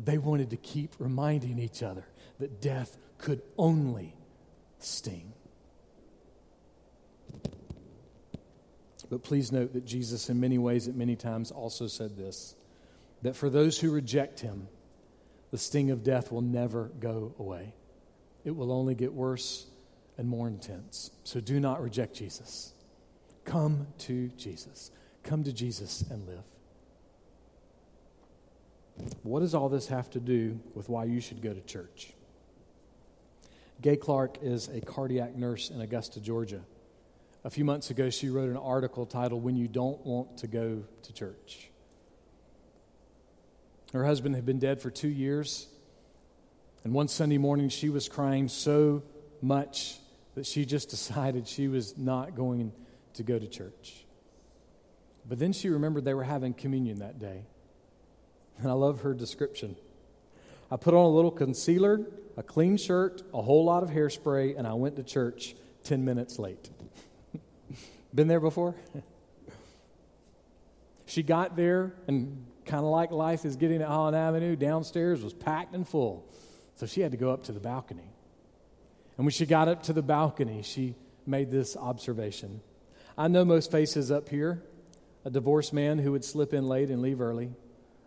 They 0.04 0.18
wanted 0.18 0.50
to 0.52 0.58
keep 0.58 0.94
reminding 1.00 1.60
each 1.60 1.84
other 1.84 2.06
that 2.40 2.62
death 2.62 2.98
could 3.18 3.42
only 3.58 4.16
sting. 4.80 5.34
But 9.10 9.24
please 9.24 9.52
note 9.52 9.74
that 9.74 9.86
Jesus, 9.86 10.30
in 10.30 10.40
many 10.40 10.58
ways, 10.58 10.88
at 10.88 10.96
many 10.96 11.16
times, 11.16 11.52
also 11.52 11.88
said 11.88 12.16
this 12.16 12.56
that 13.22 13.36
for 13.36 13.50
those 13.50 13.78
who 13.80 13.92
reject 13.92 14.40
him, 14.40 14.70
the 15.52 15.58
sting 15.58 15.92
of 15.92 16.04
death 16.04 16.32
will 16.32 16.42
never 16.42 16.90
go 17.00 17.34
away. 17.38 17.74
It 18.46 18.56
will 18.56 18.72
only 18.72 18.96
get 18.96 19.14
worse 19.14 19.66
and 20.18 20.28
more 20.28 20.48
intense. 20.48 21.12
So 21.24 21.42
do 21.42 21.60
not 21.60 21.82
reject 21.82 22.16
Jesus. 22.16 22.74
Come 23.44 23.88
to 24.00 24.30
Jesus. 24.38 24.92
Come 25.24 25.44
to 25.44 25.52
Jesus 25.52 26.06
and 26.10 26.26
live. 26.28 26.44
What 29.24 29.42
does 29.42 29.54
all 29.54 29.70
this 29.70 29.88
have 29.88 30.10
to 30.12 30.20
do 30.20 30.60
with 30.74 30.90
why 30.90 31.06
you 31.06 31.22
should 31.22 31.42
go 31.42 31.54
to 31.54 31.62
church? 31.62 32.14
Gaye 33.82 33.96
Clark 33.96 34.40
is 34.42 34.68
a 34.68 34.82
cardiac 34.82 35.36
nurse 35.36 35.70
in 35.70 35.80
Augusta, 35.80 36.20
Georgia. 36.20 36.62
A 37.46 37.50
few 37.50 37.64
months 37.64 37.90
ago, 37.90 38.10
she 38.10 38.30
wrote 38.30 38.50
an 38.50 38.58
article 38.58 39.06
titled 39.06 39.44
When 39.44 39.56
You 39.56 39.70
Don't 39.70 40.06
Want 40.06 40.38
to 40.40 40.48
Go 40.48 40.84
to 41.04 41.14
Church. 41.14 41.70
Her 43.94 44.06
husband 44.06 44.36
had 44.36 44.46
been 44.46 44.60
dead 44.60 44.82
for 44.82 44.92
two 44.92 45.08
years, 45.08 45.68
and 46.84 46.94
one 46.94 47.08
Sunday 47.08 47.38
morning, 47.38 47.70
she 47.70 47.90
was 47.90 48.10
crying 48.10 48.50
so 48.50 49.04
much 49.42 49.98
that 50.36 50.46
she 50.46 50.66
just 50.66 50.90
decided 50.92 51.48
she 51.48 51.68
was 51.68 51.98
not 51.98 52.36
going 52.36 52.74
to 53.14 53.24
go 53.24 53.40
to 53.40 53.48
church. 53.48 54.06
But 55.28 55.40
then 55.40 55.54
she 55.54 55.70
remembered 55.70 56.06
they 56.06 56.14
were 56.14 56.24
having 56.24 56.54
communion 56.54 57.00
that 57.00 57.20
day. 57.20 57.46
And 58.62 58.70
I 58.70 58.74
love 58.74 59.02
her 59.02 59.14
description. 59.14 59.78
I 60.70 60.76
put 60.76 60.94
on 60.94 61.06
a 61.06 61.10
little 61.10 61.32
concealer 61.32 62.06
a 62.40 62.44
clean 62.44 62.78
shirt, 62.78 63.22
a 63.34 63.42
whole 63.42 63.66
lot 63.66 63.84
of 63.84 63.90
hairspray, 63.90 64.58
and 64.58 64.66
I 64.66 64.74
went 64.74 64.96
to 64.96 65.04
church 65.04 65.56
10 65.84 66.06
minutes 66.06 66.40
late. 66.40 66.70
Been 68.16 68.30
there 68.30 68.40
before? 68.40 68.76
she 71.06 71.22
got 71.22 71.58
there, 71.58 71.94
and 72.08 72.46
kind 72.66 72.86
of 72.86 72.92
like 72.92 73.12
life 73.12 73.44
is 73.44 73.58
getting 73.58 73.82
at 73.82 73.90
Holland 73.90 74.16
Avenue, 74.16 74.56
downstairs 74.56 75.22
was 75.22 75.34
packed 75.34 75.76
and 75.76 75.86
full. 75.86 76.26
So 76.76 76.86
she 76.86 77.02
had 77.02 77.12
to 77.12 77.18
go 77.18 77.30
up 77.30 77.44
to 77.44 77.52
the 77.52 77.60
balcony. 77.60 78.10
And 79.18 79.26
when 79.26 79.32
she 79.32 79.46
got 79.46 79.68
up 79.68 79.84
to 79.84 79.94
the 79.94 80.02
balcony, 80.02 80.62
she 80.62 80.96
made 81.26 81.52
this 81.52 81.76
observation. 81.76 82.62
I 83.18 83.28
know 83.28 83.44
most 83.44 83.70
faces 83.70 84.12
up 84.12 84.30
here 84.30 84.64
a 85.26 85.30
divorced 85.30 85.74
man 85.74 86.00
who 86.00 86.14
would 86.14 86.24
slip 86.24 86.54
in 86.54 86.70
late 86.70 86.90
and 86.90 87.02
leave 87.02 87.20
early 87.20 87.52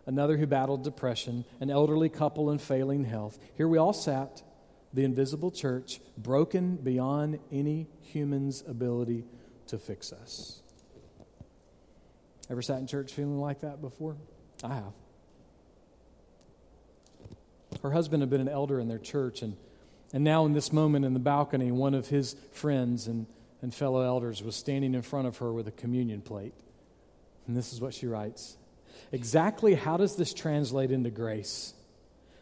another 0.05 0.37
who 0.37 0.45
battled 0.45 0.83
depression, 0.83 1.45
an 1.59 1.69
elderly 1.69 2.09
couple 2.09 2.51
in 2.51 2.57
failing 2.57 3.05
health. 3.05 3.37
Here 3.55 3.67
we 3.67 3.77
all 3.77 3.93
sat, 3.93 4.43
the 4.93 5.03
invisible 5.03 5.51
church, 5.51 5.99
broken 6.17 6.75
beyond 6.75 7.39
any 7.51 7.87
human's 8.01 8.63
ability 8.67 9.25
to 9.67 9.77
fix 9.77 10.11
us. 10.11 10.61
Ever 12.49 12.61
sat 12.61 12.79
in 12.79 12.87
church 12.87 13.13
feeling 13.13 13.39
like 13.39 13.61
that 13.61 13.81
before? 13.81 14.17
I 14.63 14.75
have. 14.75 14.93
Her 17.81 17.91
husband 17.91 18.21
had 18.21 18.29
been 18.29 18.41
an 18.41 18.49
elder 18.49 18.79
in 18.79 18.87
their 18.87 18.99
church, 18.99 19.41
and, 19.41 19.55
and 20.13 20.23
now 20.23 20.45
in 20.45 20.53
this 20.53 20.71
moment 20.71 21.05
in 21.05 21.13
the 21.13 21.19
balcony, 21.19 21.71
one 21.71 21.93
of 21.93 22.07
his 22.07 22.35
friends 22.51 23.07
and, 23.07 23.25
and 23.61 23.73
fellow 23.73 24.01
elders 24.01 24.43
was 24.43 24.55
standing 24.55 24.93
in 24.93 25.01
front 25.01 25.27
of 25.27 25.37
her 25.37 25.51
with 25.51 25.67
a 25.67 25.71
communion 25.71 26.21
plate. 26.21 26.53
And 27.47 27.57
this 27.57 27.73
is 27.73 27.81
what 27.81 27.93
she 27.93 28.07
writes 28.07 28.57
Exactly 29.11 29.75
how 29.75 29.97
does 29.97 30.15
this 30.15 30.33
translate 30.33 30.91
into 30.91 31.09
grace? 31.09 31.73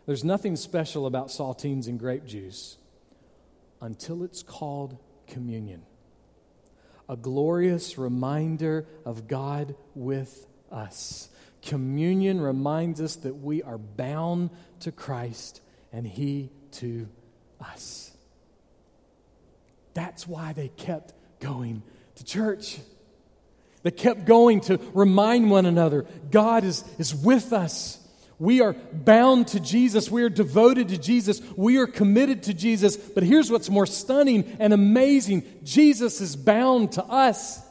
There's 0.05 0.23
nothing 0.23 0.55
special 0.55 1.05
about 1.05 1.27
saltines 1.27 1.87
and 1.87 1.99
grape 1.99 2.25
juice 2.25 2.77
until 3.81 4.23
it's 4.23 4.43
called 4.43 4.97
communion. 5.27 5.83
A 7.09 7.15
glorious 7.15 7.97
reminder 7.97 8.87
of 9.05 9.27
God 9.27 9.75
with 9.95 10.47
us. 10.71 11.29
Communion 11.61 12.39
reminds 12.39 13.01
us 13.01 13.17
that 13.17 13.35
we 13.35 13.61
are 13.63 13.77
bound 13.77 14.49
to 14.79 14.91
Christ 14.91 15.61
and 15.91 16.07
He 16.07 16.51
to 16.73 17.07
us. 17.59 18.11
That's 19.93 20.27
why 20.27 20.53
they 20.53 20.69
kept 20.69 21.13
going 21.39 21.83
to 22.15 22.23
church. 22.23 22.79
They 23.83 23.91
kept 23.91 24.25
going 24.25 24.61
to 24.61 24.79
remind 24.93 25.49
one 25.49 25.65
another 25.65 26.05
God 26.29 26.63
is, 26.63 26.83
is 26.97 27.15
with 27.15 27.53
us. 27.53 27.97
We 28.37 28.61
are 28.61 28.73
bound 28.73 29.49
to 29.49 29.59
Jesus. 29.59 30.09
We 30.09 30.23
are 30.23 30.29
devoted 30.29 30.89
to 30.89 30.97
Jesus. 30.97 31.41
We 31.55 31.77
are 31.77 31.85
committed 31.85 32.43
to 32.43 32.55
Jesus. 32.55 32.97
But 32.97 33.21
here's 33.21 33.51
what's 33.51 33.69
more 33.69 33.85
stunning 33.85 34.57
and 34.59 34.73
amazing 34.73 35.43
Jesus 35.63 36.21
is 36.21 36.35
bound 36.35 36.93
to 36.93 37.03
us. 37.03 37.61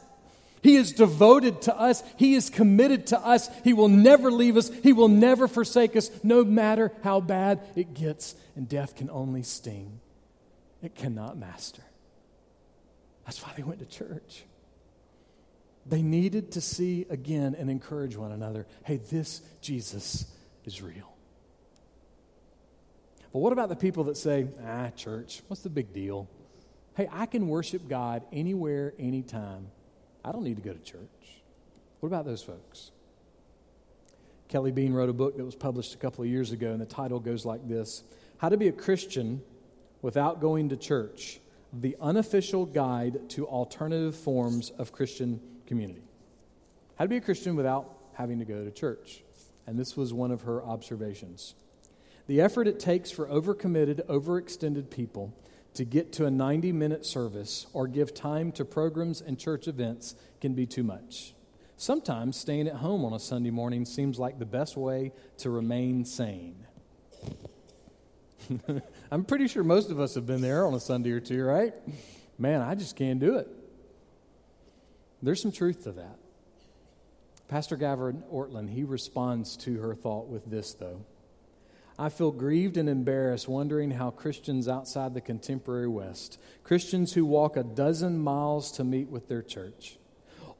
He 0.63 0.75
is 0.75 0.93
devoted 0.93 1.63
to 1.63 1.75
us. 1.75 2.03
He 2.17 2.35
is 2.35 2.49
committed 2.49 3.07
to 3.07 3.19
us. 3.19 3.49
He 3.63 3.73
will 3.73 3.89
never 3.89 4.31
leave 4.31 4.57
us. 4.57 4.69
He 4.69 4.93
will 4.93 5.07
never 5.07 5.47
forsake 5.47 5.95
us, 5.95 6.09
no 6.23 6.45
matter 6.45 6.91
how 7.03 7.19
bad 7.19 7.59
it 7.75 7.93
gets. 7.93 8.35
And 8.55 8.69
death 8.69 8.95
can 8.95 9.09
only 9.09 9.43
sting, 9.43 9.99
it 10.81 10.95
cannot 10.95 11.37
master. 11.37 11.83
That's 13.25 13.41
why 13.45 13.51
they 13.57 13.63
went 13.63 13.79
to 13.79 13.85
church. 13.85 14.43
They 15.85 16.01
needed 16.01 16.51
to 16.53 16.61
see 16.61 17.05
again 17.09 17.55
and 17.57 17.69
encourage 17.69 18.15
one 18.15 18.31
another 18.31 18.67
hey, 18.83 18.97
this 18.97 19.41
Jesus 19.61 20.25
is 20.65 20.81
real. 20.81 21.11
But 23.33 23.39
what 23.39 23.53
about 23.53 23.69
the 23.69 23.75
people 23.75 24.05
that 24.05 24.17
say, 24.17 24.47
ah, 24.65 24.89
church, 24.89 25.41
what's 25.47 25.61
the 25.61 25.69
big 25.69 25.93
deal? 25.93 26.27
Hey, 26.95 27.07
I 27.11 27.25
can 27.25 27.47
worship 27.47 27.87
God 27.87 28.23
anywhere, 28.33 28.93
anytime. 28.99 29.67
I 30.23 30.31
don't 30.31 30.43
need 30.43 30.57
to 30.57 30.61
go 30.61 30.73
to 30.73 30.79
church. 30.79 30.99
What 32.01 32.07
about 32.07 32.25
those 32.25 32.43
folks? 32.43 32.91
Kelly 34.49 34.71
Bean 34.71 34.91
wrote 34.91 35.09
a 35.09 35.13
book 35.13 35.37
that 35.37 35.45
was 35.45 35.55
published 35.55 35.93
a 35.93 35.97
couple 35.97 36.23
of 36.23 36.29
years 36.29 36.51
ago, 36.51 36.71
and 36.71 36.81
the 36.81 36.85
title 36.85 37.21
goes 37.21 37.45
like 37.45 37.65
this 37.69 38.03
How 38.37 38.49
to 38.49 38.57
Be 38.57 38.67
a 38.67 38.73
Christian 38.73 39.41
Without 40.01 40.41
Going 40.41 40.67
to 40.69 40.75
Church 40.75 41.39
The 41.71 41.95
Unofficial 42.01 42.65
Guide 42.65 43.29
to 43.29 43.47
Alternative 43.47 44.13
Forms 44.13 44.71
of 44.71 44.91
Christian 44.91 45.39
community. 45.71 46.03
How 46.97 47.05
to 47.05 47.09
be 47.09 47.15
a 47.15 47.21
Christian 47.21 47.55
without 47.55 47.89
having 48.11 48.39
to 48.39 48.45
go 48.45 48.65
to 48.65 48.71
church. 48.71 49.23
And 49.65 49.79
this 49.79 49.95
was 49.95 50.13
one 50.13 50.29
of 50.29 50.41
her 50.41 50.61
observations. 50.61 51.55
The 52.27 52.41
effort 52.41 52.67
it 52.67 52.77
takes 52.77 53.09
for 53.09 53.25
overcommitted, 53.27 54.05
overextended 54.07 54.89
people 54.89 55.33
to 55.75 55.85
get 55.85 56.11
to 56.13 56.25
a 56.25 56.29
90 56.29 56.73
minute 56.73 57.05
service 57.05 57.67
or 57.71 57.87
give 57.87 58.13
time 58.13 58.51
to 58.51 58.65
programs 58.65 59.21
and 59.21 59.39
church 59.39 59.65
events 59.65 60.13
can 60.41 60.55
be 60.55 60.65
too 60.65 60.83
much. 60.83 61.35
Sometimes 61.77 62.35
staying 62.35 62.67
at 62.67 62.75
home 62.75 63.05
on 63.05 63.13
a 63.13 63.19
Sunday 63.19 63.49
morning 63.49 63.85
seems 63.85 64.19
like 64.19 64.39
the 64.39 64.45
best 64.45 64.75
way 64.75 65.13
to 65.37 65.49
remain 65.49 66.03
sane. 66.03 66.65
I'm 69.09 69.23
pretty 69.23 69.47
sure 69.47 69.63
most 69.63 69.89
of 69.89 70.01
us 70.01 70.15
have 70.15 70.25
been 70.25 70.41
there 70.41 70.65
on 70.65 70.73
a 70.73 70.81
Sunday 70.81 71.11
or 71.11 71.21
two, 71.21 71.41
right? 71.45 71.73
Man, 72.37 72.59
I 72.59 72.75
just 72.75 72.97
can't 72.97 73.21
do 73.21 73.37
it. 73.37 73.47
There's 75.21 75.41
some 75.41 75.51
truth 75.51 75.83
to 75.83 75.91
that. 75.93 76.17
Pastor 77.47 77.75
Gavin 77.75 78.23
Ortlund, 78.31 78.69
he 78.69 78.83
responds 78.83 79.57
to 79.57 79.79
her 79.79 79.93
thought 79.93 80.27
with 80.27 80.45
this, 80.45 80.73
though. 80.73 81.05
I 81.99 82.09
feel 82.09 82.31
grieved 82.31 82.77
and 82.77 82.89
embarrassed 82.89 83.47
wondering 83.47 83.91
how 83.91 84.09
Christians 84.09 84.67
outside 84.67 85.13
the 85.13 85.21
contemporary 85.21 85.87
West, 85.87 86.39
Christians 86.63 87.13
who 87.13 87.25
walk 87.25 87.57
a 87.57 87.63
dozen 87.63 88.17
miles 88.17 88.71
to 88.73 88.83
meet 88.83 89.09
with 89.09 89.27
their 89.27 89.41
church, 89.43 89.97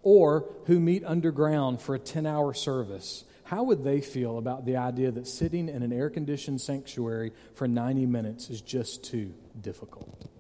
or 0.04 0.46
who 0.66 0.80
meet 0.80 1.04
underground 1.06 1.82
for 1.82 1.96
a 1.96 2.00
10 2.00 2.26
hour 2.26 2.54
service, 2.54 3.24
how 3.46 3.64
would 3.64 3.84
they 3.84 4.02
feel 4.02 4.38
about 4.38 4.66
the 4.66 4.78
idea 4.78 5.12
that 5.12 5.28
sitting 5.28 5.68
in 5.68 5.84
an 5.84 5.92
air 5.92 6.10
conditioned 6.10 6.62
sanctuary 6.62 7.34
for 7.56 7.68
90 7.68 8.06
minutes 8.06 8.50
is 8.50 8.62
just 8.62 9.04
too 9.04 9.34
difficult? 9.60 10.31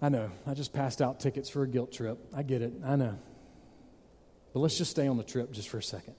I 0.00 0.08
know, 0.10 0.30
I 0.46 0.54
just 0.54 0.72
passed 0.72 1.00
out 1.00 1.20
tickets 1.20 1.48
for 1.48 1.62
a 1.62 1.68
guilt 1.68 1.92
trip. 1.92 2.18
I 2.34 2.42
get 2.42 2.62
it, 2.62 2.72
I 2.84 2.96
know. 2.96 3.18
But 4.52 4.60
let's 4.60 4.76
just 4.76 4.90
stay 4.90 5.06
on 5.06 5.16
the 5.16 5.24
trip 5.24 5.52
just 5.52 5.68
for 5.68 5.78
a 5.78 5.82
second. 5.82 6.14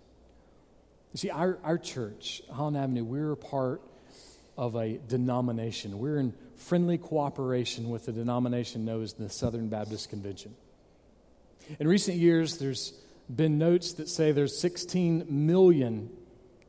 You 1.14 1.18
see, 1.18 1.30
our, 1.30 1.60
our 1.64 1.78
church, 1.78 2.42
Holland 2.52 2.78
Avenue, 2.78 3.04
we're 3.04 3.36
part 3.36 3.82
of 4.58 4.76
a 4.76 4.98
denomination. 4.98 6.00
We're 6.00 6.18
in 6.18 6.34
friendly 6.56 6.98
cooperation 6.98 7.90
with 7.90 8.06
the 8.06 8.12
denomination 8.12 8.86
known 8.86 9.04
as 9.04 9.14
the 9.14 9.30
Southern 9.30 9.70
Baptist 9.70 10.10
Convention. 10.10 10.56
In 11.80 11.88
recent 11.88 12.18
years, 12.18 12.58
there's 12.58 12.94
been 13.34 13.58
notes 13.58 13.94
that 13.94 14.10
say 14.10 14.32
there's 14.32 14.60
16 14.60 15.26
million 15.30 16.10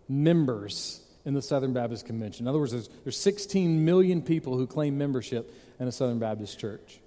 members 0.08 1.00
in 1.24 1.34
the 1.34 1.42
Southern 1.42 1.72
Baptist 1.72 2.06
Convention. 2.06 2.44
In 2.44 2.48
other 2.48 2.58
words, 2.58 2.72
there's, 2.72 2.88
there's 3.04 3.18
16 3.18 3.84
million 3.84 4.22
people 4.22 4.56
who 4.56 4.66
claim 4.66 4.98
membership 4.98 5.52
in 5.78 5.88
a 5.88 5.92
Southern 5.92 6.18
Baptist 6.18 6.58
church. 6.58 7.00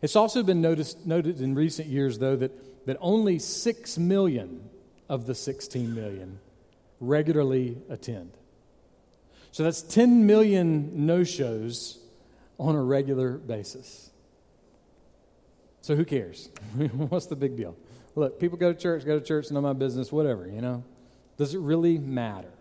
It's 0.00 0.16
also 0.16 0.42
been 0.42 0.60
noticed, 0.60 1.06
noted 1.06 1.40
in 1.40 1.54
recent 1.54 1.88
years, 1.88 2.18
though, 2.18 2.36
that, 2.36 2.86
that 2.86 2.96
only 3.00 3.38
6 3.38 3.98
million 3.98 4.68
of 5.08 5.26
the 5.26 5.34
16 5.34 5.94
million 5.94 6.38
regularly 7.00 7.78
attend. 7.88 8.32
So 9.50 9.64
that's 9.64 9.82
10 9.82 10.26
million 10.26 11.06
no 11.06 11.24
shows 11.24 11.98
on 12.58 12.74
a 12.74 12.82
regular 12.82 13.32
basis. 13.32 14.10
So 15.82 15.96
who 15.96 16.04
cares? 16.04 16.48
What's 16.92 17.26
the 17.26 17.36
big 17.36 17.56
deal? 17.56 17.76
Look, 18.14 18.38
people 18.38 18.56
go 18.56 18.72
to 18.72 18.78
church, 18.78 19.04
go 19.04 19.18
to 19.18 19.24
church, 19.24 19.50
know 19.50 19.60
my 19.60 19.72
business, 19.72 20.12
whatever, 20.12 20.46
you 20.46 20.60
know? 20.60 20.84
Does 21.36 21.54
it 21.54 21.60
really 21.60 21.98
matter? 21.98 22.52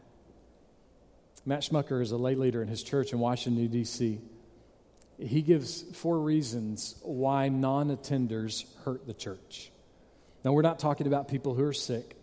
Matt 1.45 1.61
Schmucker 1.61 2.01
is 2.01 2.11
a 2.11 2.17
lay 2.17 2.35
leader 2.35 2.61
in 2.61 2.67
his 2.67 2.83
church 2.83 3.13
in 3.13 3.19
Washington, 3.19 3.67
D.C. 3.67 4.19
He 5.21 5.41
gives 5.41 5.83
four 5.83 6.19
reasons 6.19 6.95
why 7.01 7.49
non 7.49 7.95
attenders 7.95 8.65
hurt 8.83 9.05
the 9.05 9.13
church. 9.13 9.71
Now, 10.43 10.53
we're 10.53 10.63
not 10.63 10.79
talking 10.79 11.07
about 11.07 11.27
people 11.27 11.53
who 11.53 11.63
are 11.63 11.73
sick. 11.73 12.15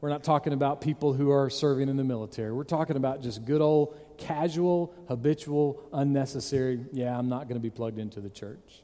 We're 0.00 0.08
not 0.08 0.24
talking 0.24 0.52
about 0.52 0.80
people 0.80 1.12
who 1.12 1.30
are 1.30 1.48
serving 1.48 1.88
in 1.88 1.96
the 1.96 2.04
military. 2.04 2.52
We're 2.52 2.64
talking 2.64 2.96
about 2.96 3.22
just 3.22 3.44
good 3.44 3.60
old 3.60 3.96
casual, 4.18 4.94
habitual, 5.08 5.82
unnecessary, 5.92 6.80
yeah, 6.92 7.16
I'm 7.16 7.28
not 7.28 7.48
going 7.48 7.54
to 7.54 7.62
be 7.62 7.70
plugged 7.70 7.98
into 7.98 8.20
the 8.20 8.30
church. 8.30 8.82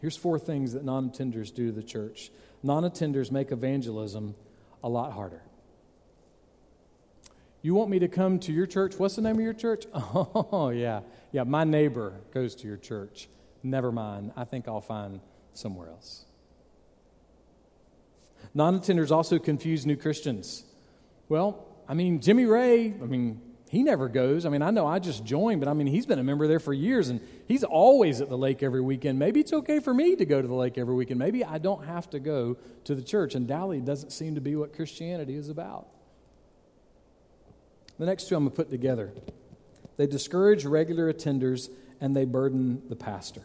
Here's 0.00 0.16
four 0.16 0.38
things 0.38 0.72
that 0.72 0.84
non 0.84 1.10
attenders 1.10 1.54
do 1.54 1.66
to 1.66 1.72
the 1.72 1.82
church 1.82 2.30
non 2.62 2.84
attenders 2.84 3.30
make 3.30 3.52
evangelism 3.52 4.34
a 4.82 4.88
lot 4.88 5.12
harder. 5.12 5.42
You 7.66 7.74
want 7.74 7.90
me 7.90 7.98
to 7.98 8.06
come 8.06 8.38
to 8.38 8.52
your 8.52 8.66
church? 8.66 8.94
What's 8.96 9.16
the 9.16 9.22
name 9.22 9.34
of 9.34 9.42
your 9.42 9.52
church? 9.52 9.86
Oh, 9.92 10.70
yeah. 10.72 11.00
Yeah, 11.32 11.42
my 11.42 11.64
neighbor 11.64 12.12
goes 12.32 12.54
to 12.56 12.68
your 12.68 12.76
church. 12.76 13.28
Never 13.64 13.90
mind. 13.90 14.30
I 14.36 14.44
think 14.44 14.68
I'll 14.68 14.80
find 14.80 15.18
somewhere 15.52 15.88
else. 15.88 16.26
Non 18.54 18.78
attenders 18.78 19.10
also 19.10 19.40
confuse 19.40 19.84
new 19.84 19.96
Christians. 19.96 20.62
Well, 21.28 21.66
I 21.88 21.94
mean, 21.94 22.20
Jimmy 22.20 22.44
Ray, 22.44 22.94
I 23.02 23.04
mean, 23.04 23.40
he 23.68 23.82
never 23.82 24.08
goes. 24.08 24.46
I 24.46 24.48
mean, 24.48 24.62
I 24.62 24.70
know 24.70 24.86
I 24.86 25.00
just 25.00 25.24
joined, 25.24 25.60
but 25.60 25.68
I 25.68 25.72
mean, 25.72 25.88
he's 25.88 26.06
been 26.06 26.20
a 26.20 26.24
member 26.24 26.46
there 26.46 26.60
for 26.60 26.72
years 26.72 27.08
and 27.08 27.20
he's 27.48 27.64
always 27.64 28.20
at 28.20 28.28
the 28.28 28.38
lake 28.38 28.62
every 28.62 28.80
weekend. 28.80 29.18
Maybe 29.18 29.40
it's 29.40 29.52
okay 29.52 29.80
for 29.80 29.92
me 29.92 30.14
to 30.14 30.24
go 30.24 30.40
to 30.40 30.46
the 30.46 30.54
lake 30.54 30.78
every 30.78 30.94
weekend. 30.94 31.18
Maybe 31.18 31.44
I 31.44 31.58
don't 31.58 31.84
have 31.84 32.08
to 32.10 32.20
go 32.20 32.58
to 32.84 32.94
the 32.94 33.02
church. 33.02 33.34
And 33.34 33.48
Dally 33.48 33.80
doesn't 33.80 34.10
seem 34.10 34.36
to 34.36 34.40
be 34.40 34.54
what 34.54 34.72
Christianity 34.72 35.34
is 35.34 35.48
about. 35.48 35.88
The 37.98 38.06
next 38.06 38.28
two 38.28 38.36
I'm 38.36 38.44
going 38.44 38.50
to 38.50 38.56
put 38.56 38.70
together 38.70 39.12
they 39.96 40.06
discourage 40.06 40.64
regular 40.66 41.12
attenders 41.12 41.70
and 42.00 42.14
they 42.14 42.26
burden 42.26 42.82
the 42.88 42.96
pastor. 42.96 43.42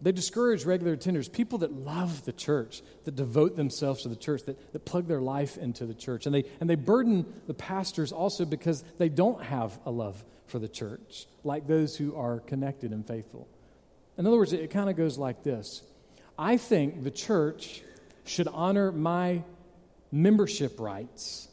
They 0.00 0.12
discourage 0.12 0.64
regular 0.64 0.96
attenders, 0.96 1.32
people 1.32 1.58
that 1.58 1.72
love 1.72 2.24
the 2.24 2.32
church, 2.32 2.82
that 3.04 3.16
devote 3.16 3.56
themselves 3.56 4.02
to 4.02 4.08
the 4.08 4.16
church, 4.16 4.42
that, 4.44 4.72
that 4.72 4.84
plug 4.84 5.06
their 5.06 5.20
life 5.20 5.56
into 5.56 5.86
the 5.86 5.94
church. 5.94 6.26
And 6.26 6.34
they, 6.34 6.44
and 6.60 6.68
they 6.68 6.74
burden 6.74 7.24
the 7.46 7.54
pastors 7.54 8.12
also 8.12 8.44
because 8.44 8.84
they 8.98 9.08
don't 9.08 9.42
have 9.42 9.78
a 9.86 9.90
love 9.90 10.22
for 10.46 10.58
the 10.58 10.68
church, 10.68 11.26
like 11.42 11.66
those 11.66 11.96
who 11.96 12.16
are 12.16 12.40
connected 12.40 12.92
and 12.92 13.06
faithful. 13.06 13.48
In 14.18 14.26
other 14.26 14.36
words, 14.36 14.52
it, 14.52 14.60
it 14.60 14.70
kind 14.70 14.90
of 14.90 14.96
goes 14.96 15.16
like 15.16 15.42
this 15.42 15.82
I 16.38 16.56
think 16.56 17.02
the 17.02 17.10
church 17.10 17.82
should 18.26 18.48
honor 18.48 18.92
my 18.92 19.42
membership 20.10 20.80
rights 20.80 21.48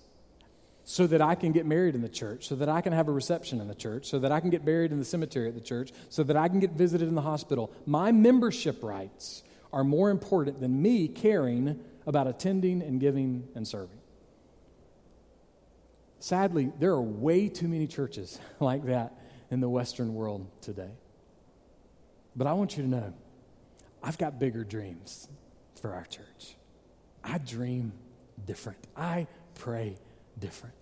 so 0.92 1.08
that 1.08 1.22
I 1.22 1.36
can 1.36 1.54
get 1.54 1.66
married 1.66 1.96
in 1.96 2.02
the 2.02 2.10
church, 2.10 2.50
so 2.50 2.56
that 2.56 2.68
I 2.68 2.82
can 2.82 2.92
have 2.92 3.08
a 3.08 3.14
reception 3.14 3.62
in 3.62 3.70
the 3.70 3.74
church, 3.74 4.08
so 4.08 4.20
that 4.20 4.30
I 4.30 4.42
can 4.42 4.50
get 4.50 4.66
buried 4.66 4.92
in 4.92 5.00
the 5.00 5.06
cemetery 5.06 5.48
at 5.48 5.56
the 5.56 5.62
church, 5.62 5.94
so 6.10 6.22
that 6.24 6.36
I 6.36 6.50
can 6.50 6.60
get 6.60 6.72
visited 6.72 7.08
in 7.08 7.16
the 7.16 7.22
hospital. 7.22 7.72
My 7.86 8.12
membership 8.12 8.84
rights 8.84 9.42
are 9.72 9.86
more 9.86 10.10
important 10.10 10.60
than 10.60 10.82
me 10.82 11.08
caring 11.08 11.80
about 12.06 12.28
attending 12.28 12.82
and 12.82 13.00
giving 13.00 13.48
and 13.56 13.66
serving. 13.66 14.00
Sadly, 16.20 16.74
there 16.78 16.92
are 16.92 17.02
way 17.02 17.48
too 17.48 17.70
many 17.70 17.88
churches 17.88 18.38
like 18.60 18.86
that 18.88 19.14
in 19.50 19.62
the 19.62 19.70
Western 19.70 20.14
world 20.14 20.46
today. 20.60 20.92
But 22.36 22.48
I 22.48 22.54
want 22.54 22.76
you 22.76 22.84
to 22.84 22.90
know, 22.90 23.14
I've 24.04 24.18
got 24.18 24.40
bigger 24.40 24.66
dreams 24.66 25.30
for 25.80 25.94
our 25.94 26.04
church. 26.04 26.58
I 27.24 27.38
dream 27.38 27.94
different. 28.46 28.86
I 28.98 29.28
pray 29.56 29.96
different. 30.38 30.76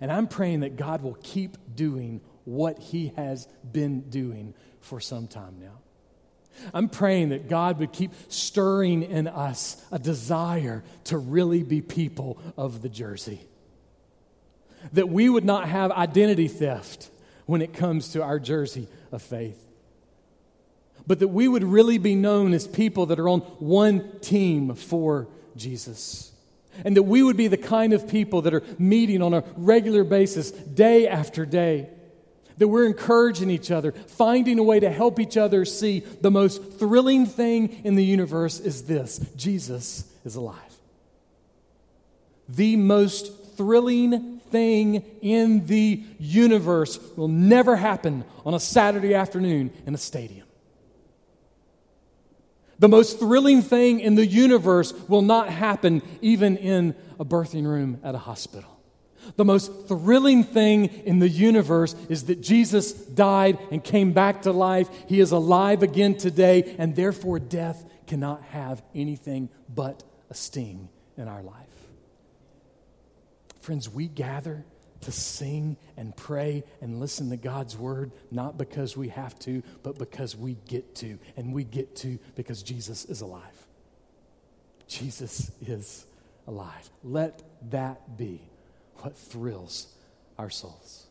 And 0.00 0.12
I'm 0.12 0.28
praying 0.28 0.60
that 0.60 0.76
God 0.76 1.02
will 1.02 1.18
keep 1.22 1.56
doing 1.74 2.20
what 2.44 2.78
He 2.78 3.12
has 3.16 3.46
been 3.70 4.08
doing 4.08 4.54
for 4.80 5.00
some 5.00 5.26
time 5.26 5.56
now. 5.60 5.78
I'm 6.74 6.88
praying 6.88 7.28
that 7.28 7.48
God 7.48 7.78
would 7.78 7.92
keep 7.92 8.12
stirring 8.28 9.02
in 9.02 9.28
us 9.28 9.82
a 9.92 9.98
desire 9.98 10.82
to 11.04 11.18
really 11.18 11.62
be 11.62 11.80
people 11.80 12.40
of 12.56 12.82
the 12.82 12.88
Jersey. 12.88 13.40
That 14.92 15.08
we 15.08 15.28
would 15.28 15.44
not 15.44 15.68
have 15.68 15.92
identity 15.92 16.48
theft 16.48 17.10
when 17.46 17.62
it 17.62 17.72
comes 17.72 18.12
to 18.12 18.22
our 18.22 18.38
Jersey 18.38 18.88
of 19.12 19.22
faith. 19.22 19.64
But 21.06 21.20
that 21.20 21.28
we 21.28 21.48
would 21.48 21.64
really 21.64 21.98
be 21.98 22.14
known 22.14 22.52
as 22.52 22.66
people 22.66 23.06
that 23.06 23.18
are 23.18 23.28
on 23.28 23.40
one 23.40 24.18
team 24.20 24.74
for 24.74 25.28
Jesus 25.56 26.27
and 26.84 26.96
that 26.96 27.02
we 27.04 27.22
would 27.22 27.36
be 27.36 27.48
the 27.48 27.56
kind 27.56 27.92
of 27.92 28.08
people 28.08 28.42
that 28.42 28.54
are 28.54 28.62
meeting 28.78 29.22
on 29.22 29.34
a 29.34 29.44
regular 29.56 30.04
basis, 30.04 30.50
day 30.50 31.06
after 31.06 31.46
day. 31.46 31.90
That 32.58 32.68
we're 32.68 32.86
encouraging 32.86 33.50
each 33.50 33.70
other, 33.70 33.92
finding 33.92 34.58
a 34.58 34.64
way 34.64 34.80
to 34.80 34.90
help 34.90 35.20
each 35.20 35.36
other 35.36 35.64
see 35.64 36.00
the 36.00 36.30
most 36.30 36.60
thrilling 36.72 37.24
thing 37.26 37.84
in 37.84 37.94
the 37.94 38.04
universe 38.04 38.58
is 38.58 38.82
this 38.84 39.18
Jesus 39.36 40.04
is 40.24 40.34
alive. 40.34 40.56
The 42.48 42.76
most 42.76 43.56
thrilling 43.56 44.38
thing 44.50 45.04
in 45.20 45.66
the 45.66 46.02
universe 46.18 46.98
will 47.16 47.28
never 47.28 47.76
happen 47.76 48.24
on 48.44 48.54
a 48.54 48.60
Saturday 48.60 49.14
afternoon 49.14 49.70
in 49.86 49.94
a 49.94 49.98
stadium. 49.98 50.47
The 52.78 52.88
most 52.88 53.18
thrilling 53.18 53.62
thing 53.62 54.00
in 54.00 54.14
the 54.14 54.26
universe 54.26 54.92
will 55.08 55.22
not 55.22 55.50
happen 55.50 56.02
even 56.20 56.56
in 56.56 56.94
a 57.18 57.24
birthing 57.24 57.66
room 57.66 58.00
at 58.04 58.14
a 58.14 58.18
hospital. 58.18 58.78
The 59.36 59.44
most 59.44 59.88
thrilling 59.88 60.44
thing 60.44 60.86
in 60.86 61.18
the 61.18 61.28
universe 61.28 61.94
is 62.08 62.24
that 62.24 62.40
Jesus 62.40 62.92
died 62.92 63.58
and 63.70 63.82
came 63.82 64.12
back 64.12 64.42
to 64.42 64.52
life. 64.52 64.88
He 65.06 65.20
is 65.20 65.32
alive 65.32 65.82
again 65.82 66.16
today, 66.16 66.76
and 66.78 66.94
therefore 66.96 67.38
death 67.38 67.84
cannot 68.06 68.42
have 68.44 68.82
anything 68.94 69.50
but 69.74 70.02
a 70.30 70.34
sting 70.34 70.88
in 71.16 71.28
our 71.28 71.42
life. 71.42 71.54
Friends, 73.60 73.88
we 73.88 74.06
gather 74.08 74.64
to 75.02 75.12
sing 75.12 75.76
and 75.96 76.16
pray 76.16 76.64
and 76.80 77.00
listen 77.00 77.30
to 77.30 77.36
God's 77.36 77.76
word, 77.76 78.12
not 78.30 78.58
because 78.58 78.96
we 78.96 79.08
have 79.08 79.38
to, 79.40 79.62
but 79.82 79.98
because 79.98 80.36
we 80.36 80.56
get 80.66 80.94
to. 80.96 81.18
And 81.36 81.52
we 81.52 81.64
get 81.64 81.96
to 81.96 82.18
because 82.34 82.62
Jesus 82.62 83.04
is 83.04 83.20
alive. 83.20 83.42
Jesus 84.86 85.50
is 85.66 86.06
alive. 86.46 86.90
Let 87.04 87.42
that 87.70 88.16
be 88.16 88.40
what 88.96 89.16
thrills 89.16 89.88
our 90.38 90.50
souls. 90.50 91.07